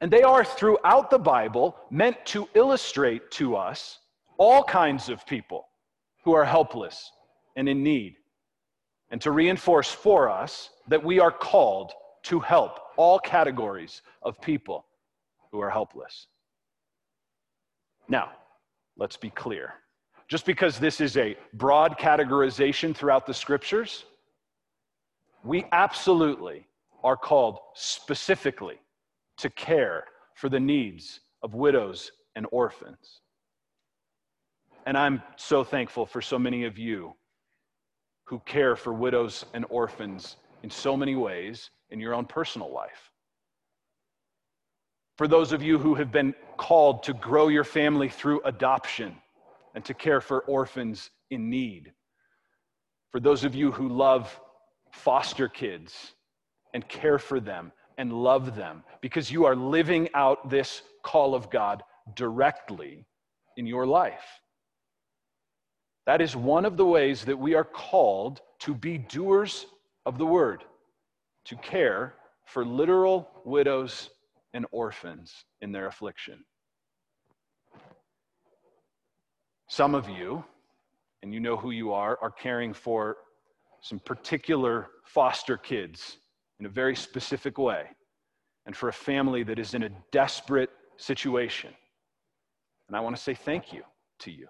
And 0.00 0.10
they 0.10 0.22
are 0.22 0.42
throughout 0.42 1.10
the 1.10 1.18
Bible 1.18 1.76
meant 1.90 2.16
to 2.32 2.48
illustrate 2.54 3.30
to 3.32 3.56
us 3.56 3.98
all 4.38 4.64
kinds 4.64 5.10
of 5.10 5.26
people 5.26 5.66
who 6.24 6.32
are 6.32 6.46
helpless 6.46 7.12
and 7.58 7.68
in 7.68 7.82
need, 7.82 8.14
and 9.10 9.20
to 9.20 9.32
reinforce 9.32 9.90
for 9.90 10.30
us 10.30 10.70
that 10.86 11.04
we 11.04 11.18
are 11.18 11.32
called 11.32 11.90
to 12.22 12.38
help 12.38 12.78
all 12.96 13.18
categories 13.18 14.02
of 14.22 14.40
people 14.40 14.86
who 15.50 15.60
are 15.60 15.68
helpless. 15.68 16.28
Now, 18.08 18.30
let's 18.96 19.16
be 19.16 19.30
clear. 19.30 19.74
Just 20.28 20.46
because 20.46 20.78
this 20.78 21.00
is 21.00 21.16
a 21.16 21.36
broad 21.54 21.98
categorization 21.98 22.94
throughout 22.94 23.26
the 23.26 23.34
scriptures, 23.34 24.04
we 25.42 25.64
absolutely 25.72 26.64
are 27.02 27.16
called 27.16 27.58
specifically 27.74 28.78
to 29.38 29.50
care 29.50 30.04
for 30.36 30.48
the 30.48 30.60
needs 30.60 31.20
of 31.42 31.54
widows 31.54 32.12
and 32.36 32.46
orphans. 32.52 33.20
And 34.86 34.96
I'm 34.96 35.22
so 35.34 35.64
thankful 35.64 36.06
for 36.06 36.22
so 36.22 36.38
many 36.38 36.64
of 36.64 36.78
you 36.78 37.14
who 38.28 38.38
care 38.40 38.76
for 38.76 38.92
widows 38.92 39.46
and 39.54 39.64
orphans 39.70 40.36
in 40.62 40.70
so 40.70 40.96
many 40.96 41.16
ways 41.16 41.70
in 41.90 41.98
your 41.98 42.14
own 42.14 42.26
personal 42.26 42.70
life. 42.70 43.10
For 45.16 45.26
those 45.26 45.52
of 45.52 45.62
you 45.62 45.78
who 45.78 45.94
have 45.94 46.12
been 46.12 46.34
called 46.58 47.02
to 47.04 47.14
grow 47.14 47.48
your 47.48 47.64
family 47.64 48.08
through 48.08 48.42
adoption 48.44 49.16
and 49.74 49.82
to 49.86 49.94
care 49.94 50.20
for 50.20 50.40
orphans 50.42 51.10
in 51.30 51.48
need. 51.48 51.92
For 53.10 53.18
those 53.18 53.44
of 53.44 53.54
you 53.54 53.72
who 53.72 53.88
love 53.88 54.38
foster 54.92 55.48
kids 55.48 56.12
and 56.74 56.86
care 56.86 57.18
for 57.18 57.40
them 57.40 57.72
and 57.96 58.12
love 58.12 58.54
them 58.54 58.84
because 59.00 59.30
you 59.30 59.46
are 59.46 59.56
living 59.56 60.08
out 60.14 60.50
this 60.50 60.82
call 61.02 61.34
of 61.34 61.50
God 61.50 61.82
directly 62.14 63.06
in 63.56 63.66
your 63.66 63.86
life. 63.86 64.40
That 66.08 66.22
is 66.22 66.34
one 66.34 66.64
of 66.64 66.78
the 66.78 66.86
ways 66.86 67.26
that 67.26 67.38
we 67.38 67.52
are 67.52 67.64
called 67.64 68.40
to 68.60 68.72
be 68.72 68.96
doers 68.96 69.66
of 70.06 70.16
the 70.16 70.24
word, 70.24 70.64
to 71.44 71.56
care 71.56 72.14
for 72.46 72.64
literal 72.64 73.28
widows 73.44 74.08
and 74.54 74.64
orphans 74.70 75.44
in 75.60 75.70
their 75.70 75.86
affliction. 75.86 76.42
Some 79.68 79.94
of 79.94 80.08
you, 80.08 80.42
and 81.22 81.34
you 81.34 81.40
know 81.40 81.58
who 81.58 81.72
you 81.72 81.92
are, 81.92 82.18
are 82.22 82.30
caring 82.30 82.72
for 82.72 83.18
some 83.82 83.98
particular 83.98 84.86
foster 85.04 85.58
kids 85.58 86.16
in 86.58 86.64
a 86.64 86.70
very 86.70 86.96
specific 86.96 87.58
way 87.58 87.84
and 88.64 88.74
for 88.74 88.88
a 88.88 88.94
family 88.94 89.42
that 89.42 89.58
is 89.58 89.74
in 89.74 89.82
a 89.82 89.90
desperate 90.10 90.70
situation. 90.96 91.74
And 92.88 92.96
I 92.96 93.00
want 93.00 93.14
to 93.14 93.20
say 93.20 93.34
thank 93.34 93.74
you 93.74 93.82
to 94.20 94.30
you. 94.30 94.48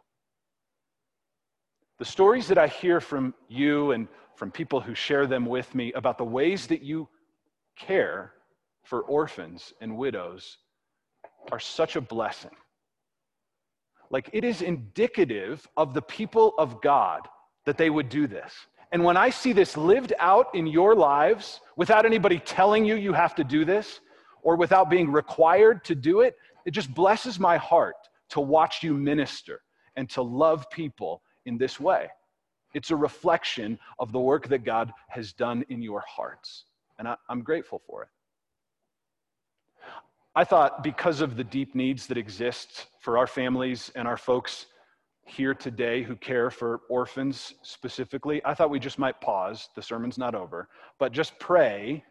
The 1.99 2.05
stories 2.05 2.47
that 2.49 2.59
I 2.59 2.69
hear 2.69 3.01
from 3.01 3.35
you 3.49 3.91
and 3.91 4.07
from 4.37 4.53
people 4.53 4.81
who 4.81 4.95
share 4.95 5.27
them 5.27 5.45
with 5.45 5.75
me 5.75 5.93
about 5.95 6.17
the 6.17 6.25
ways 6.25 6.69
that 6.69 6.83
you 6.83 7.09
care 7.77 8.35
for 8.85 9.03
orphans 9.03 9.73
and 9.81 9.97
widows 9.97 10.59
are 11.51 11.59
such 11.59 11.97
a 11.97 12.01
blessing. 12.01 12.55
Like 14.11 14.31
it 14.33 14.45
is 14.45 14.63
indicative 14.63 15.67
of 15.77 15.93
the 15.93 16.03
people 16.03 16.55
of 16.57 16.81
God 16.81 17.29
that 17.67 17.77
they 17.77 17.91
would 17.91 18.09
do 18.09 18.29
this. 18.29 18.55
And 18.93 19.03
when 19.03 19.17
I 19.17 19.29
see 19.29 19.53
this 19.53 19.77
lived 19.77 20.13
out 20.21 20.55
in 20.55 20.67
your 20.69 20.95
lives 20.95 21.61
without 21.77 22.07
anybody 22.07 22.39
telling 22.39 22.85
you 22.85 22.95
you 22.95 23.13
have 23.13 23.35
to 23.35 23.45
do 23.45 23.65
this 23.65 24.01
or 24.43 24.57
without 24.57 24.89
being 24.89 25.11
required 25.11 25.85
to 25.85 25.97
do 25.97 26.21
it, 26.21 26.37
it 26.65 26.71
just 26.71 26.95
blesses 26.95 27.41
my 27.41 27.57
heart 27.57 27.97
to 28.31 28.41
watch 28.41 28.85
you 28.85 28.95
minister 28.95 29.63
and 29.97 30.09
to 30.11 30.23
love 30.23 30.71
people 30.71 31.23
in 31.49 31.59
this 31.59 31.81
way. 31.81 32.09
It's 32.75 32.91
a 32.91 32.97
reflection 32.97 33.79
of 33.99 34.13
the 34.13 34.21
work 34.21 34.47
that 34.49 34.65
God 34.65 34.93
has 35.09 35.33
done 35.33 35.65
in 35.69 35.83
your 35.83 36.05
hearts. 36.07 36.67
And 36.99 37.09
I, 37.09 37.17
am 37.31 37.43
grateful 37.43 37.81
for 37.87 38.03
it. 38.03 38.09
I 40.37 40.45
thought 40.45 40.85
because 40.85 41.21
of 41.21 41.37
the 41.37 41.43
deep 41.43 41.75
needs 41.75 42.07
that 42.07 42.19
exist 42.19 42.87
for 43.01 43.19
our 43.19 43.27
families 43.27 43.91
and 43.97 44.07
our 44.07 44.17
folks 44.17 44.67
here 45.25 45.55
today 45.55 46.03
who 46.03 46.15
care 46.15 46.51
for 46.51 46.83
orphans 46.89 47.55
specifically, 47.63 48.41
I 48.45 48.55
thought 48.55 48.71
we 48.71 48.79
just 48.79 48.99
might 48.99 49.21
pause. 49.21 49.69
The 49.75 49.83
sermon's 49.83 50.19
not 50.19 50.35
over, 50.35 50.69
but 50.99 51.13
just 51.13 51.39
pray 51.39 52.05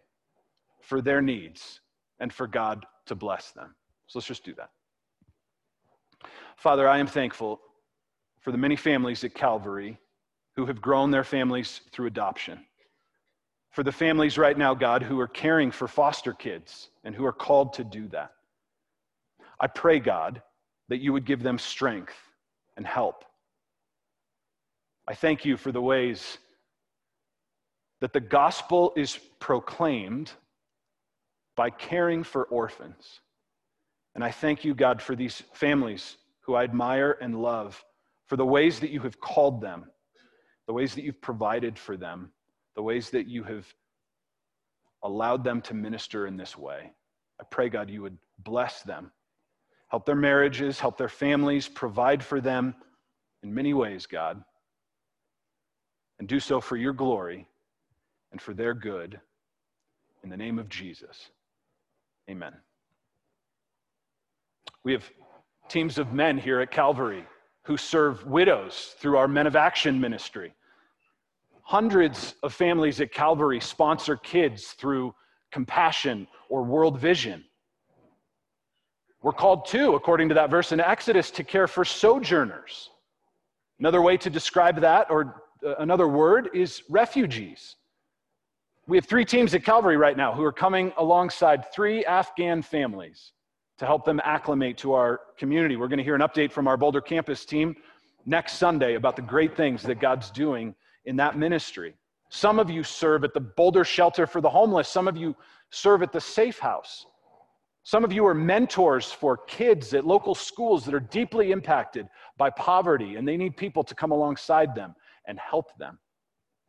for 0.82 1.02
their 1.02 1.22
needs 1.22 1.80
and 2.20 2.34
for 2.34 2.48
God 2.48 2.86
to 3.06 3.16
bless 3.16 3.52
them. 3.52 3.76
So 4.08 4.20
let's 4.20 4.28
just 4.28 4.44
do 4.44 4.54
that. 4.56 4.72
Father, 6.58 6.90
I 6.90 6.98
am 6.98 7.08
thankful 7.08 7.62
for 8.40 8.52
the 8.52 8.58
many 8.58 8.76
families 8.76 9.24
at 9.24 9.34
Calvary 9.34 9.98
who 10.56 10.66
have 10.66 10.82
grown 10.82 11.12
their 11.12 11.24
families 11.24 11.82
through 11.92 12.08
adoption 12.08 12.60
for 13.78 13.84
the 13.84 13.92
families 13.92 14.40
right 14.40 14.58
now, 14.58 14.74
God, 14.74 15.04
who 15.04 15.20
are 15.20 15.28
caring 15.28 15.70
for 15.70 15.88
foster 15.88 16.34
kids 16.34 16.90
and 17.04 17.14
who 17.14 17.24
are 17.26 17.32
called 17.32 17.74
to 17.74 17.84
do 17.84 18.08
that. 18.08 18.32
I 19.60 19.68
pray, 19.68 20.00
God, 20.00 20.42
that 20.90 20.98
you 20.98 21.14
would 21.14 21.26
give 21.26 21.44
them 21.44 21.60
strength 21.60 22.16
and 22.76 22.88
help. 22.88 23.24
I 25.08 25.14
thank 25.14 25.46
you 25.46 25.58
for 25.58 25.72
the 25.72 25.80
ways 25.80 26.40
that 28.02 28.14
the 28.14 28.20
gospel 28.20 28.94
is 28.96 29.20
proclaimed 29.38 30.32
by 31.56 31.70
caring 31.70 32.24
for 32.24 32.46
orphans. 32.46 33.20
And 34.16 34.24
I 34.24 34.32
thank 34.32 34.66
you, 34.66 34.74
God, 34.74 35.04
for 35.04 35.16
these 35.16 35.44
families 35.54 36.18
who 36.42 36.56
I 36.56 36.64
admire 36.64 37.16
and 37.22 37.40
love, 37.40 37.86
for 38.28 38.36
the 38.36 38.46
ways 38.46 38.80
that 38.80 38.92
you 38.92 39.02
have 39.02 39.20
called 39.20 39.62
them, 39.62 39.86
the 40.68 40.74
ways 40.74 40.94
that 40.96 41.04
you've 41.04 41.22
provided 41.22 41.80
for 41.80 41.98
them 41.98 42.32
the 42.78 42.84
ways 42.84 43.10
that 43.10 43.28
you 43.28 43.44
have 43.44 43.66
allowed 45.04 45.44
them 45.44 45.62
to 45.62 45.74
minister 45.74 46.28
in 46.28 46.38
this 46.38 46.56
way. 46.56 46.92
I 47.42 47.44
pray, 47.50 47.70
God, 47.70 47.90
you 47.90 48.04
would 48.04 48.18
bless 48.38 48.84
them, 48.84 49.12
help 49.88 50.06
their 50.06 50.16
marriages, 50.16 50.80
help 50.80 50.96
their 50.96 51.10
families, 51.10 51.68
provide 51.68 52.24
for 52.24 52.40
them 52.40 52.76
in 53.42 53.52
many 53.52 53.74
ways, 53.74 54.06
God, 54.06 54.44
and 56.20 56.28
do 56.28 56.40
so 56.40 56.62
for 56.62 56.78
your 56.78 56.94
glory 56.94 57.48
and 58.32 58.40
for 58.40 58.54
their 58.54 58.76
good. 58.76 59.20
In 60.24 60.30
the 60.30 60.38
name 60.38 60.60
of 60.60 60.70
Jesus, 60.70 61.32
amen. 62.30 62.54
We 64.84 64.94
have 64.94 65.10
teams 65.68 65.98
of 65.98 66.14
men 66.14 66.38
here 66.38 66.60
at 66.62 66.70
Calvary 66.70 67.26
who 67.68 67.76
serve 67.76 68.26
widows 68.26 68.96
through 68.98 69.18
our 69.18 69.28
Men 69.28 69.46
of 69.46 69.58
Action 69.58 70.00
ministry. 70.00 70.54
Hundreds 71.64 72.36
of 72.42 72.54
families 72.54 73.02
at 73.02 73.12
Calvary 73.12 73.60
sponsor 73.60 74.16
kids 74.16 74.68
through 74.68 75.14
compassion 75.52 76.26
or 76.48 76.64
world 76.64 76.98
vision. 76.98 77.44
We're 79.22 79.34
called 79.34 79.66
to, 79.66 79.96
according 79.96 80.30
to 80.30 80.36
that 80.36 80.50
verse 80.50 80.72
in 80.72 80.80
Exodus, 80.80 81.30
to 81.32 81.44
care 81.44 81.68
for 81.68 81.84
sojourners. 81.84 82.90
Another 83.80 84.02
way 84.02 84.16
to 84.16 84.30
describe 84.30 84.80
that, 84.80 85.12
or 85.12 85.44
uh, 85.66 85.76
another 85.80 86.08
word, 86.08 86.50
is 86.54 86.84
refugees. 86.90 87.76
We 88.88 88.96
have 88.96 89.06
three 89.06 89.26
teams 89.26 89.54
at 89.54 89.66
Calvary 89.66 89.98
right 89.98 90.16
now 90.16 90.34
who 90.34 90.46
are 90.46 90.54
coming 90.54 90.94
alongside 90.96 91.70
three 91.74 92.06
Afghan 92.06 92.62
families 92.62 93.34
to 93.78 93.86
help 93.86 94.06
them 94.06 94.20
acclimate 94.24 94.78
to 94.80 94.94
our 94.94 95.22
community. 95.38 95.76
We're 95.76 95.88
going 95.88 96.00
to 96.00 96.04
hear 96.04 96.16
an 96.16 96.22
update 96.22 96.52
from 96.52 96.68
our 96.68 96.78
Boulder 96.78 97.02
campus 97.02 97.46
team 97.46 97.76
next 98.26 98.54
Sunday 98.54 98.96
about 98.96 99.16
the 99.16 99.22
great 99.22 99.56
things 99.56 99.84
that 99.84 100.00
God's 100.00 100.32
doing 100.32 100.76
in 101.06 101.16
that 101.18 101.38
ministry. 101.38 101.96
Some 102.30 102.60
of 102.60 102.70
you 102.70 102.84
serve 102.84 103.24
at 103.24 103.34
the 103.34 103.40
Boulder 103.40 103.86
Shelter 103.86 104.28
for 104.28 104.42
the 104.42 104.50
Homeless. 104.50 104.90
Some 104.90 105.08
of 105.08 105.16
you 105.16 105.36
serve 105.70 106.02
at 106.02 106.12
the 106.12 106.20
Safe 106.20 106.60
House. 106.60 107.06
Some 107.84 108.04
of 108.04 108.12
you 108.12 108.26
are 108.26 108.34
mentors 108.34 109.12
for 109.12 109.38
kids 109.38 109.94
at 109.94 110.06
local 110.06 110.36
schools 110.36 110.84
that 110.86 110.94
are 110.94 111.00
deeply 111.00 111.52
impacted 111.52 112.08
by 112.38 112.50
poverty 112.50 113.16
and 113.16 113.26
they 113.26 113.38
need 113.38 113.56
people 113.56 113.84
to 113.84 113.96
come 113.96 114.12
alongside 114.12 114.76
them 114.76 114.94
and 115.26 115.40
help 115.40 115.78
them. 115.78 115.98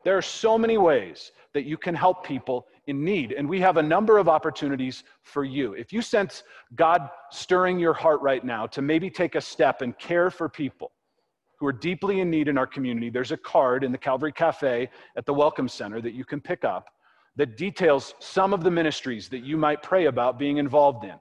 There 0.05 0.17
are 0.17 0.23
so 0.23 0.57
many 0.57 0.79
ways 0.79 1.33
that 1.55 1.65
you 1.65 1.77
can 1.77 1.95
help 1.95 2.25
people 2.25 2.67
in 2.89 3.05
need, 3.05 3.33
and 3.33 3.49
we 3.49 3.61
have 3.61 3.77
a 3.77 3.83
number 3.83 4.19
of 4.19 4.29
opportunities 4.29 5.05
for 5.23 5.45
you. 5.45 5.75
If 5.75 5.93
you 5.93 6.03
sense 6.03 6.43
God 6.75 7.09
stirring 7.31 7.79
your 7.79 7.93
heart 7.95 8.21
right 8.23 8.45
now 8.45 8.67
to 8.67 8.83
maybe 8.83 9.09
take 9.09 9.35
a 9.35 9.41
step 9.41 9.83
and 9.83 9.97
care 9.99 10.31
for 10.31 10.49
people, 10.49 10.91
who 11.59 11.67
are 11.67 11.73
deeply 11.73 12.21
in 12.21 12.31
need 12.31 12.49
in 12.49 12.57
our 12.57 12.67
community, 12.67 13.11
there's 13.11 13.33
a 13.33 13.37
card 13.37 13.85
in 13.85 13.93
the 13.93 13.99
Calvary 13.99 14.33
Cafe 14.33 14.89
at 15.17 15.27
the 15.27 15.35
Welcome 15.35 15.69
Center 15.69 16.01
that 16.01 16.15
you 16.15 16.25
can 16.25 16.41
pick 16.41 16.65
up 16.65 16.89
that 17.37 17.57
details 17.57 18.15
some 18.21 18.53
of 18.53 18.63
the 18.63 18.71
ministries 18.71 19.29
that 19.29 19.45
you 19.45 19.57
might 19.57 19.83
pray 19.83 20.07
about 20.07 20.39
being 20.39 20.57
involved 20.57 21.05
in. 21.05 21.15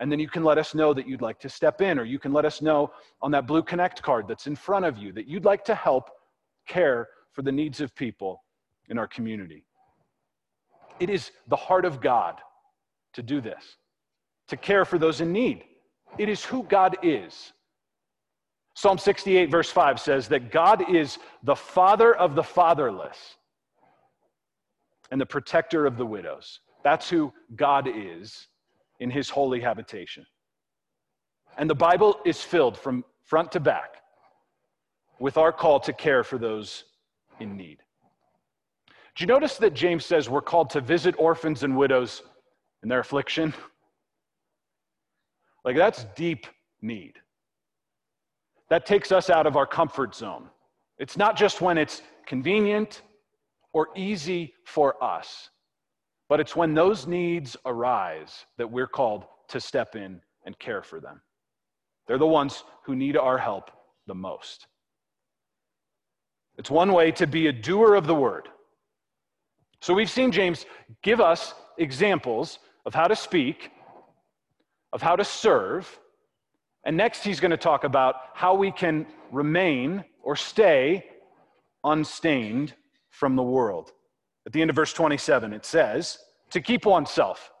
And 0.00 0.10
then 0.10 0.18
you 0.18 0.28
can 0.28 0.42
let 0.42 0.58
us 0.58 0.74
know 0.74 0.92
that 0.92 1.06
you'd 1.06 1.22
like 1.22 1.38
to 1.40 1.48
step 1.48 1.80
in, 1.80 1.98
or 1.98 2.04
you 2.04 2.18
can 2.18 2.32
let 2.32 2.44
us 2.44 2.60
know 2.60 2.92
on 3.22 3.30
that 3.30 3.46
blue 3.46 3.62
Connect 3.62 4.02
card 4.02 4.26
that's 4.28 4.46
in 4.48 4.56
front 4.56 4.84
of 4.84 4.98
you 4.98 5.12
that 5.12 5.26
you'd 5.28 5.44
like 5.44 5.64
to 5.64 5.74
help 5.74 6.10
care 6.66 7.08
for 7.30 7.42
the 7.42 7.52
needs 7.52 7.80
of 7.80 7.94
people 7.94 8.42
in 8.88 8.98
our 8.98 9.06
community. 9.06 9.64
It 11.00 11.10
is 11.10 11.30
the 11.48 11.56
heart 11.56 11.84
of 11.84 12.00
God 12.00 12.40
to 13.14 13.22
do 13.22 13.40
this, 13.40 13.76
to 14.48 14.56
care 14.56 14.84
for 14.84 14.98
those 14.98 15.20
in 15.20 15.32
need. 15.32 15.64
It 16.18 16.28
is 16.28 16.44
who 16.44 16.62
God 16.64 16.96
is. 17.02 17.52
Psalm 18.74 18.98
68, 18.98 19.50
verse 19.50 19.70
5 19.70 20.00
says 20.00 20.28
that 20.28 20.50
God 20.50 20.90
is 20.90 21.18
the 21.44 21.54
father 21.54 22.14
of 22.14 22.34
the 22.34 22.42
fatherless 22.42 23.36
and 25.10 25.20
the 25.20 25.26
protector 25.26 25.86
of 25.86 25.96
the 25.96 26.06
widows. 26.06 26.60
That's 26.82 27.08
who 27.08 27.32
God 27.54 27.88
is 27.88 28.48
in 29.00 29.10
his 29.10 29.30
holy 29.30 29.60
habitation. 29.60 30.26
And 31.56 31.70
the 31.70 31.74
Bible 31.74 32.18
is 32.24 32.42
filled 32.42 32.76
from 32.76 33.04
front 33.22 33.52
to 33.52 33.60
back 33.60 33.96
with 35.18 35.36
our 35.36 35.52
call 35.52 35.78
to 35.80 35.92
care 35.92 36.24
for 36.24 36.36
those 36.36 36.84
in 37.38 37.56
need. 37.56 37.78
Do 39.16 39.22
you 39.22 39.26
notice 39.28 39.58
that 39.58 39.74
James 39.74 40.04
says 40.04 40.28
we're 40.28 40.42
called 40.42 40.70
to 40.70 40.80
visit 40.80 41.14
orphans 41.18 41.62
and 41.62 41.76
widows 41.76 42.22
in 42.82 42.88
their 42.88 43.00
affliction? 43.00 43.54
Like, 45.66 45.78
that's 45.78 46.04
deep 46.14 46.46
need. 46.82 47.14
That 48.68 48.84
takes 48.84 49.12
us 49.12 49.30
out 49.30 49.46
of 49.46 49.56
our 49.56 49.66
comfort 49.66 50.14
zone. 50.14 50.50
It's 50.98 51.16
not 51.16 51.38
just 51.38 51.62
when 51.62 51.78
it's 51.78 52.02
convenient 52.26 53.00
or 53.72 53.88
easy 53.96 54.52
for 54.66 55.02
us, 55.02 55.48
but 56.28 56.38
it's 56.38 56.54
when 56.54 56.74
those 56.74 57.06
needs 57.06 57.56
arise 57.64 58.44
that 58.58 58.70
we're 58.70 58.86
called 58.86 59.24
to 59.48 59.58
step 59.58 59.96
in 59.96 60.20
and 60.44 60.58
care 60.58 60.82
for 60.82 61.00
them. 61.00 61.22
They're 62.06 62.18
the 62.18 62.26
ones 62.26 62.64
who 62.84 62.94
need 62.94 63.16
our 63.16 63.38
help 63.38 63.70
the 64.06 64.14
most. 64.14 64.66
It's 66.58 66.70
one 66.70 66.92
way 66.92 67.10
to 67.12 67.26
be 67.26 67.46
a 67.46 67.52
doer 67.52 67.94
of 67.94 68.06
the 68.06 68.14
word. 68.14 68.48
So 69.84 69.92
we've 69.92 70.10
seen 70.10 70.32
James 70.32 70.64
give 71.02 71.20
us 71.20 71.52
examples 71.76 72.58
of 72.86 72.94
how 72.94 73.06
to 73.06 73.14
speak, 73.14 73.70
of 74.94 75.02
how 75.02 75.14
to 75.14 75.24
serve, 75.26 75.98
and 76.86 76.96
next 76.96 77.22
he's 77.22 77.38
going 77.38 77.50
to 77.50 77.58
talk 77.58 77.84
about 77.84 78.14
how 78.32 78.54
we 78.54 78.70
can 78.70 79.06
remain 79.30 80.02
or 80.22 80.36
stay 80.36 81.04
unstained 81.84 82.72
from 83.10 83.36
the 83.36 83.42
world. 83.42 83.92
At 84.46 84.54
the 84.54 84.62
end 84.62 84.70
of 84.70 84.76
verse 84.76 84.94
27, 84.94 85.52
it 85.52 85.66
says, 85.66 86.16
to 86.48 86.62
keep 86.62 86.86
oneself 86.86 87.52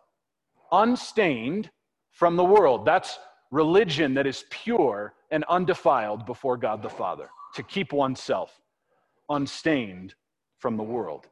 unstained 0.72 1.68
from 2.10 2.36
the 2.36 2.44
world. 2.44 2.86
That's 2.86 3.18
religion 3.50 4.14
that 4.14 4.26
is 4.26 4.46
pure 4.48 5.12
and 5.30 5.44
undefiled 5.50 6.24
before 6.24 6.56
God 6.56 6.82
the 6.82 6.88
Father, 6.88 7.28
to 7.54 7.62
keep 7.62 7.92
oneself 7.92 8.62
unstained 9.28 10.14
from 10.56 10.78
the 10.78 10.82
world. 10.82 11.26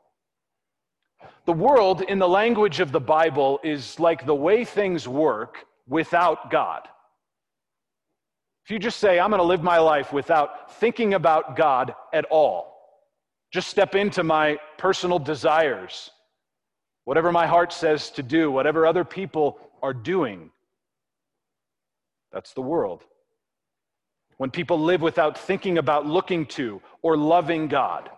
The 1.44 1.52
world, 1.52 2.02
in 2.02 2.18
the 2.18 2.28
language 2.28 2.80
of 2.80 2.92
the 2.92 3.00
Bible, 3.00 3.60
is 3.64 3.98
like 3.98 4.24
the 4.26 4.34
way 4.34 4.64
things 4.64 5.08
work 5.08 5.66
without 5.88 6.50
God. 6.50 6.88
If 8.64 8.70
you 8.70 8.78
just 8.78 8.98
say, 8.98 9.18
I'm 9.18 9.30
going 9.30 9.40
to 9.40 9.44
live 9.44 9.62
my 9.62 9.78
life 9.78 10.12
without 10.12 10.72
thinking 10.78 11.14
about 11.14 11.56
God 11.56 11.94
at 12.12 12.24
all, 12.26 12.72
just 13.52 13.68
step 13.68 13.94
into 13.94 14.22
my 14.22 14.58
personal 14.78 15.18
desires, 15.18 16.10
whatever 17.04 17.32
my 17.32 17.46
heart 17.46 17.72
says 17.72 18.10
to 18.10 18.22
do, 18.22 18.50
whatever 18.50 18.86
other 18.86 19.04
people 19.04 19.58
are 19.82 19.92
doing, 19.92 20.50
that's 22.32 22.54
the 22.54 22.62
world. 22.62 23.04
When 24.38 24.50
people 24.50 24.80
live 24.80 25.02
without 25.02 25.38
thinking 25.38 25.78
about 25.78 26.06
looking 26.06 26.46
to 26.46 26.80
or 27.02 27.16
loving 27.16 27.68
God. 27.68 28.10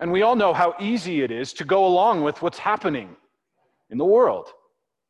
And 0.00 0.12
we 0.12 0.22
all 0.22 0.36
know 0.36 0.52
how 0.52 0.74
easy 0.78 1.22
it 1.22 1.30
is 1.30 1.52
to 1.54 1.64
go 1.64 1.86
along 1.86 2.22
with 2.22 2.42
what's 2.42 2.58
happening 2.58 3.16
in 3.90 3.98
the 3.98 4.04
world, 4.04 4.48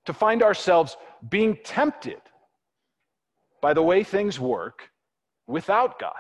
to 0.05 0.13
find 0.13 0.43
ourselves 0.43 0.97
being 1.29 1.59
tempted 1.65 2.21
by 3.61 3.75
the 3.75 3.83
way 3.83 4.05
things 4.05 4.39
work 4.39 4.91
without 5.47 5.99
God. 5.99 6.13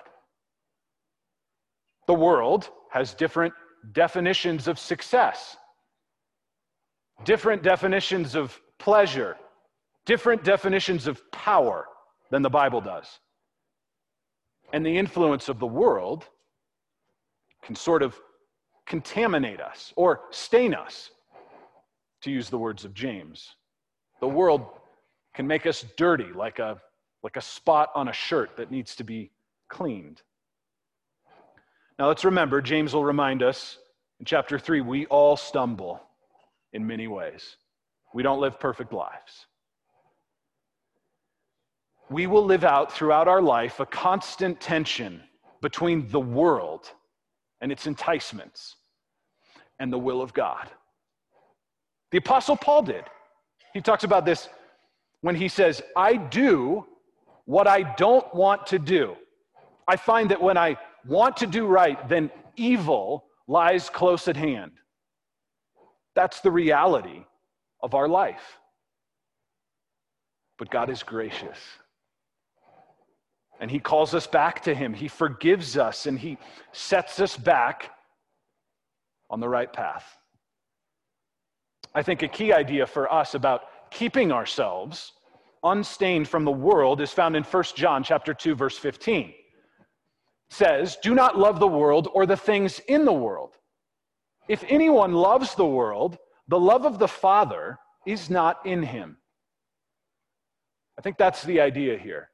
The 2.06 2.14
world 2.14 2.70
has 2.90 3.14
different 3.14 3.54
definitions 3.92 4.68
of 4.68 4.78
success, 4.78 5.56
different 7.24 7.62
definitions 7.62 8.34
of 8.34 8.60
pleasure, 8.78 9.36
different 10.06 10.44
definitions 10.44 11.06
of 11.06 11.20
power 11.30 11.86
than 12.30 12.42
the 12.42 12.50
Bible 12.50 12.80
does. 12.80 13.06
And 14.72 14.84
the 14.84 14.98
influence 14.98 15.48
of 15.48 15.58
the 15.60 15.66
world 15.66 16.24
can 17.62 17.76
sort 17.76 18.02
of 18.02 18.18
contaminate 18.86 19.60
us 19.60 19.92
or 19.96 20.22
stain 20.30 20.74
us, 20.74 21.10
to 22.22 22.30
use 22.30 22.48
the 22.48 22.58
words 22.58 22.84
of 22.84 22.94
James. 22.94 23.54
The 24.20 24.28
world 24.28 24.66
can 25.34 25.46
make 25.46 25.66
us 25.66 25.84
dirty 25.96 26.32
like 26.34 26.58
a, 26.58 26.80
like 27.22 27.36
a 27.36 27.40
spot 27.40 27.90
on 27.94 28.08
a 28.08 28.12
shirt 28.12 28.56
that 28.56 28.70
needs 28.70 28.96
to 28.96 29.04
be 29.04 29.30
cleaned. 29.68 30.22
Now 31.98 32.08
let's 32.08 32.24
remember, 32.24 32.60
James 32.60 32.94
will 32.94 33.04
remind 33.04 33.42
us 33.42 33.78
in 34.18 34.26
chapter 34.26 34.58
3 34.58 34.80
we 34.80 35.06
all 35.06 35.36
stumble 35.36 36.00
in 36.72 36.86
many 36.86 37.06
ways. 37.06 37.56
We 38.14 38.22
don't 38.22 38.40
live 38.40 38.58
perfect 38.58 38.92
lives. 38.92 39.46
We 42.08 42.26
will 42.26 42.44
live 42.44 42.64
out 42.64 42.92
throughout 42.92 43.28
our 43.28 43.42
life 43.42 43.80
a 43.80 43.86
constant 43.86 44.60
tension 44.60 45.22
between 45.60 46.08
the 46.08 46.20
world 46.20 46.90
and 47.66 47.72
its 47.72 47.88
enticements 47.88 48.76
and 49.80 49.92
the 49.92 49.98
will 49.98 50.22
of 50.22 50.32
God. 50.32 50.68
The 52.12 52.18
Apostle 52.18 52.56
Paul 52.56 52.84
did. 52.84 53.02
He 53.74 53.80
talks 53.80 54.04
about 54.04 54.24
this 54.24 54.48
when 55.22 55.34
he 55.34 55.48
says, 55.48 55.82
I 55.96 56.14
do 56.14 56.86
what 57.44 57.66
I 57.66 57.82
don't 57.96 58.32
want 58.32 58.68
to 58.68 58.78
do. 58.78 59.16
I 59.88 59.96
find 59.96 60.30
that 60.30 60.40
when 60.40 60.56
I 60.56 60.76
want 61.08 61.38
to 61.38 61.48
do 61.48 61.66
right, 61.66 62.08
then 62.08 62.30
evil 62.54 63.24
lies 63.48 63.90
close 63.90 64.28
at 64.28 64.36
hand. 64.36 64.70
That's 66.14 66.38
the 66.42 66.52
reality 66.52 67.24
of 67.82 67.94
our 67.94 68.06
life. 68.06 68.60
But 70.56 70.70
God 70.70 70.88
is 70.88 71.02
gracious. 71.02 71.58
And 73.60 73.70
He 73.70 73.78
calls 73.78 74.14
us 74.14 74.26
back 74.26 74.62
to 74.64 74.74
Him. 74.74 74.94
He 74.94 75.08
forgives 75.08 75.76
us 75.76 76.06
and 76.06 76.18
He 76.18 76.38
sets 76.72 77.20
us 77.20 77.36
back 77.36 77.90
on 79.30 79.40
the 79.40 79.48
right 79.48 79.72
path. 79.72 80.16
I 81.94 82.02
think 82.02 82.22
a 82.22 82.28
key 82.28 82.52
idea 82.52 82.86
for 82.86 83.12
us 83.12 83.34
about 83.34 83.62
keeping 83.90 84.30
ourselves 84.30 85.12
unstained 85.64 86.28
from 86.28 86.44
the 86.44 86.50
world 86.50 87.00
is 87.00 87.10
found 87.10 87.34
in 87.34 87.42
1 87.42 87.64
John 87.74 88.04
chapter 88.04 88.34
2 88.34 88.54
verse 88.54 88.76
15 88.76 89.32
says, 90.50 90.96
Do 91.02 91.14
not 91.14 91.38
love 91.38 91.58
the 91.58 91.66
world 91.66 92.08
or 92.12 92.26
the 92.26 92.36
things 92.36 92.80
in 92.88 93.04
the 93.04 93.12
world. 93.12 93.54
If 94.48 94.64
anyone 94.68 95.12
loves 95.12 95.54
the 95.54 95.66
world, 95.66 96.18
the 96.48 96.58
love 96.58 96.84
of 96.86 96.98
the 96.98 97.08
Father 97.08 97.78
is 98.06 98.30
not 98.30 98.64
in 98.64 98.82
him. 98.82 99.16
I 100.98 101.02
think 101.02 101.18
that's 101.18 101.42
the 101.42 101.60
idea 101.60 101.98
here. 101.98 102.30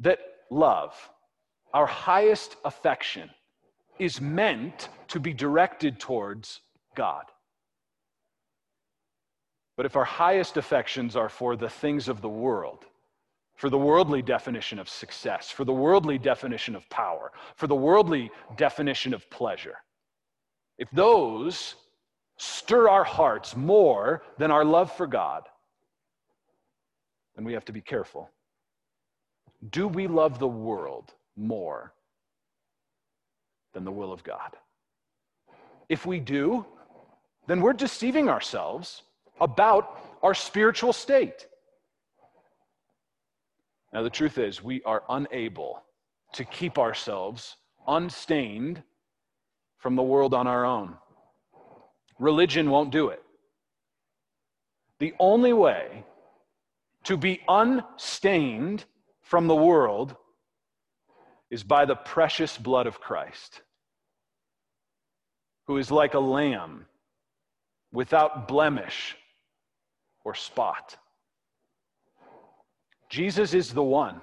That 0.00 0.18
love, 0.50 0.94
our 1.72 1.86
highest 1.86 2.56
affection, 2.64 3.30
is 3.98 4.20
meant 4.20 4.88
to 5.08 5.20
be 5.20 5.32
directed 5.32 6.00
towards 6.00 6.60
God. 6.96 7.24
But 9.76 9.86
if 9.86 9.96
our 9.96 10.04
highest 10.04 10.56
affections 10.56 11.16
are 11.16 11.28
for 11.28 11.56
the 11.56 11.68
things 11.68 12.08
of 12.08 12.20
the 12.20 12.28
world, 12.28 12.84
for 13.56 13.68
the 13.68 13.78
worldly 13.78 14.22
definition 14.22 14.78
of 14.78 14.88
success, 14.88 15.50
for 15.50 15.66
the 15.66 15.72
worldly 15.72 16.18
definition 16.18 16.74
of 16.74 16.88
power, 16.88 17.30
for 17.56 17.66
the 17.66 17.74
worldly 17.74 18.30
definition 18.56 19.12
of 19.12 19.28
pleasure. 19.28 19.76
If 20.78 20.90
those 20.92 21.74
stir 22.38 22.88
our 22.88 23.04
hearts 23.04 23.54
more 23.54 24.22
than 24.38 24.50
our 24.50 24.64
love 24.64 24.90
for 24.96 25.06
God, 25.06 25.42
then 27.36 27.44
we 27.44 27.52
have 27.52 27.66
to 27.66 27.72
be 27.72 27.82
careful. 27.82 28.30
Do 29.68 29.88
we 29.88 30.06
love 30.06 30.38
the 30.38 30.48
world 30.48 31.12
more 31.36 31.92
than 33.74 33.84
the 33.84 33.92
will 33.92 34.12
of 34.12 34.24
God? 34.24 34.56
If 35.88 36.06
we 36.06 36.20
do, 36.20 36.64
then 37.46 37.60
we're 37.60 37.72
deceiving 37.72 38.28
ourselves 38.28 39.02
about 39.40 40.00
our 40.22 40.34
spiritual 40.34 40.92
state. 40.92 41.46
Now, 43.92 44.02
the 44.02 44.10
truth 44.10 44.38
is, 44.38 44.62
we 44.62 44.82
are 44.84 45.02
unable 45.08 45.82
to 46.34 46.44
keep 46.44 46.78
ourselves 46.78 47.56
unstained 47.88 48.82
from 49.78 49.96
the 49.96 50.02
world 50.02 50.32
on 50.32 50.46
our 50.46 50.64
own. 50.64 50.94
Religion 52.18 52.70
won't 52.70 52.92
do 52.92 53.08
it. 53.08 53.22
The 55.00 55.14
only 55.18 55.52
way 55.52 56.04
to 57.04 57.16
be 57.16 57.40
unstained 57.48 58.84
from 59.30 59.46
the 59.46 59.54
world 59.54 60.16
is 61.52 61.62
by 61.62 61.84
the 61.84 61.94
precious 61.94 62.58
blood 62.58 62.88
of 62.88 63.00
Christ, 63.00 63.62
who 65.68 65.76
is 65.76 65.92
like 65.92 66.14
a 66.14 66.18
lamb 66.18 66.86
without 67.92 68.48
blemish 68.48 69.16
or 70.24 70.34
spot. 70.34 70.96
Jesus 73.08 73.54
is 73.54 73.72
the 73.72 73.84
one, 73.84 74.20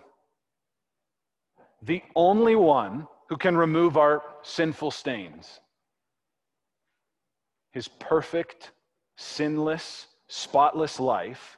the 1.82 2.04
only 2.14 2.58
one 2.58 3.08
who 3.30 3.38
can 3.38 3.56
remove 3.56 3.96
our 3.96 4.22
sinful 4.42 4.92
stains. 4.92 5.62
His 7.72 7.88
perfect, 7.88 8.72
sinless, 9.16 10.08
spotless 10.28 11.00
life 11.00 11.57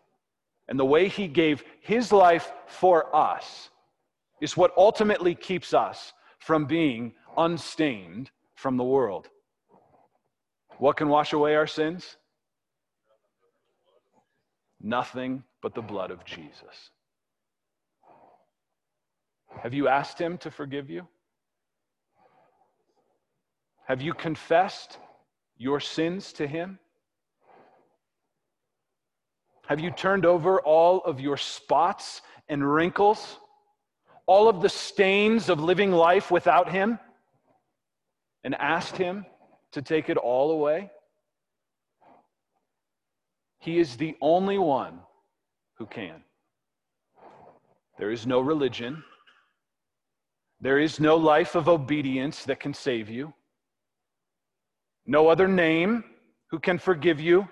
and 0.70 0.80
the 0.80 0.86
way 0.86 1.08
he 1.10 1.28
gave 1.28 1.64
his 1.82 2.12
life 2.12 2.54
for 2.68 3.14
us 3.14 3.72
is 4.40 4.56
what 4.56 4.72
ultimately 4.78 5.34
keeps 5.34 5.74
us 5.74 6.14
from 6.38 6.66
being 6.66 7.14
unstained 7.38 8.30
from 8.54 8.78
the 8.78 8.84
world. 8.84 9.28
What 10.78 10.96
can 10.96 11.10
wash 11.10 11.34
away 11.34 11.56
our 11.56 11.68
sins? 11.68 12.18
Nothing 14.80 15.44
but 15.62 15.74
the 15.74 15.82
blood 15.82 16.12
of 16.12 16.24
Jesus. 16.24 16.92
Have 19.64 19.74
you 19.74 19.88
asked 19.88 20.20
him 20.20 20.38
to 20.38 20.52
forgive 20.52 20.90
you? 20.90 21.08
Have 23.88 24.04
you 24.04 24.14
confessed 24.14 25.00
your 25.58 25.80
sins 25.80 26.32
to 26.34 26.46
him? 26.46 26.78
Have 29.70 29.80
you 29.80 29.92
turned 29.92 30.26
over 30.26 30.60
all 30.60 31.02
of 31.02 31.20
your 31.20 31.38
spots 31.38 32.24
and 32.48 32.68
wrinkles? 32.68 33.38
All 34.26 34.50
of 34.50 34.64
the 34.64 34.70
stains 34.70 35.48
of 35.48 35.60
living 35.60 35.92
life 35.92 36.32
without 36.32 36.72
him? 36.72 36.98
And 38.44 38.56
asked 38.56 38.98
him 38.98 39.28
to 39.74 39.84
take 39.84 40.10
it 40.10 40.18
all 40.18 40.50
away? 40.50 40.90
He 43.60 43.78
is 43.78 43.96
the 43.96 44.16
only 44.22 44.58
one 44.58 45.02
who 45.76 45.86
can. 45.86 46.24
There 48.00 48.10
is 48.10 48.26
no 48.26 48.40
religion. 48.40 49.04
There 50.60 50.80
is 50.80 51.00
no 51.00 51.16
life 51.16 51.54
of 51.54 51.70
obedience 51.70 52.44
that 52.46 52.60
can 52.60 52.74
save 52.74 53.08
you. 53.08 53.36
No 55.06 55.28
other 55.28 55.48
name 55.48 56.04
who 56.48 56.58
can 56.58 56.80
forgive 56.80 57.20
you. 57.20 57.48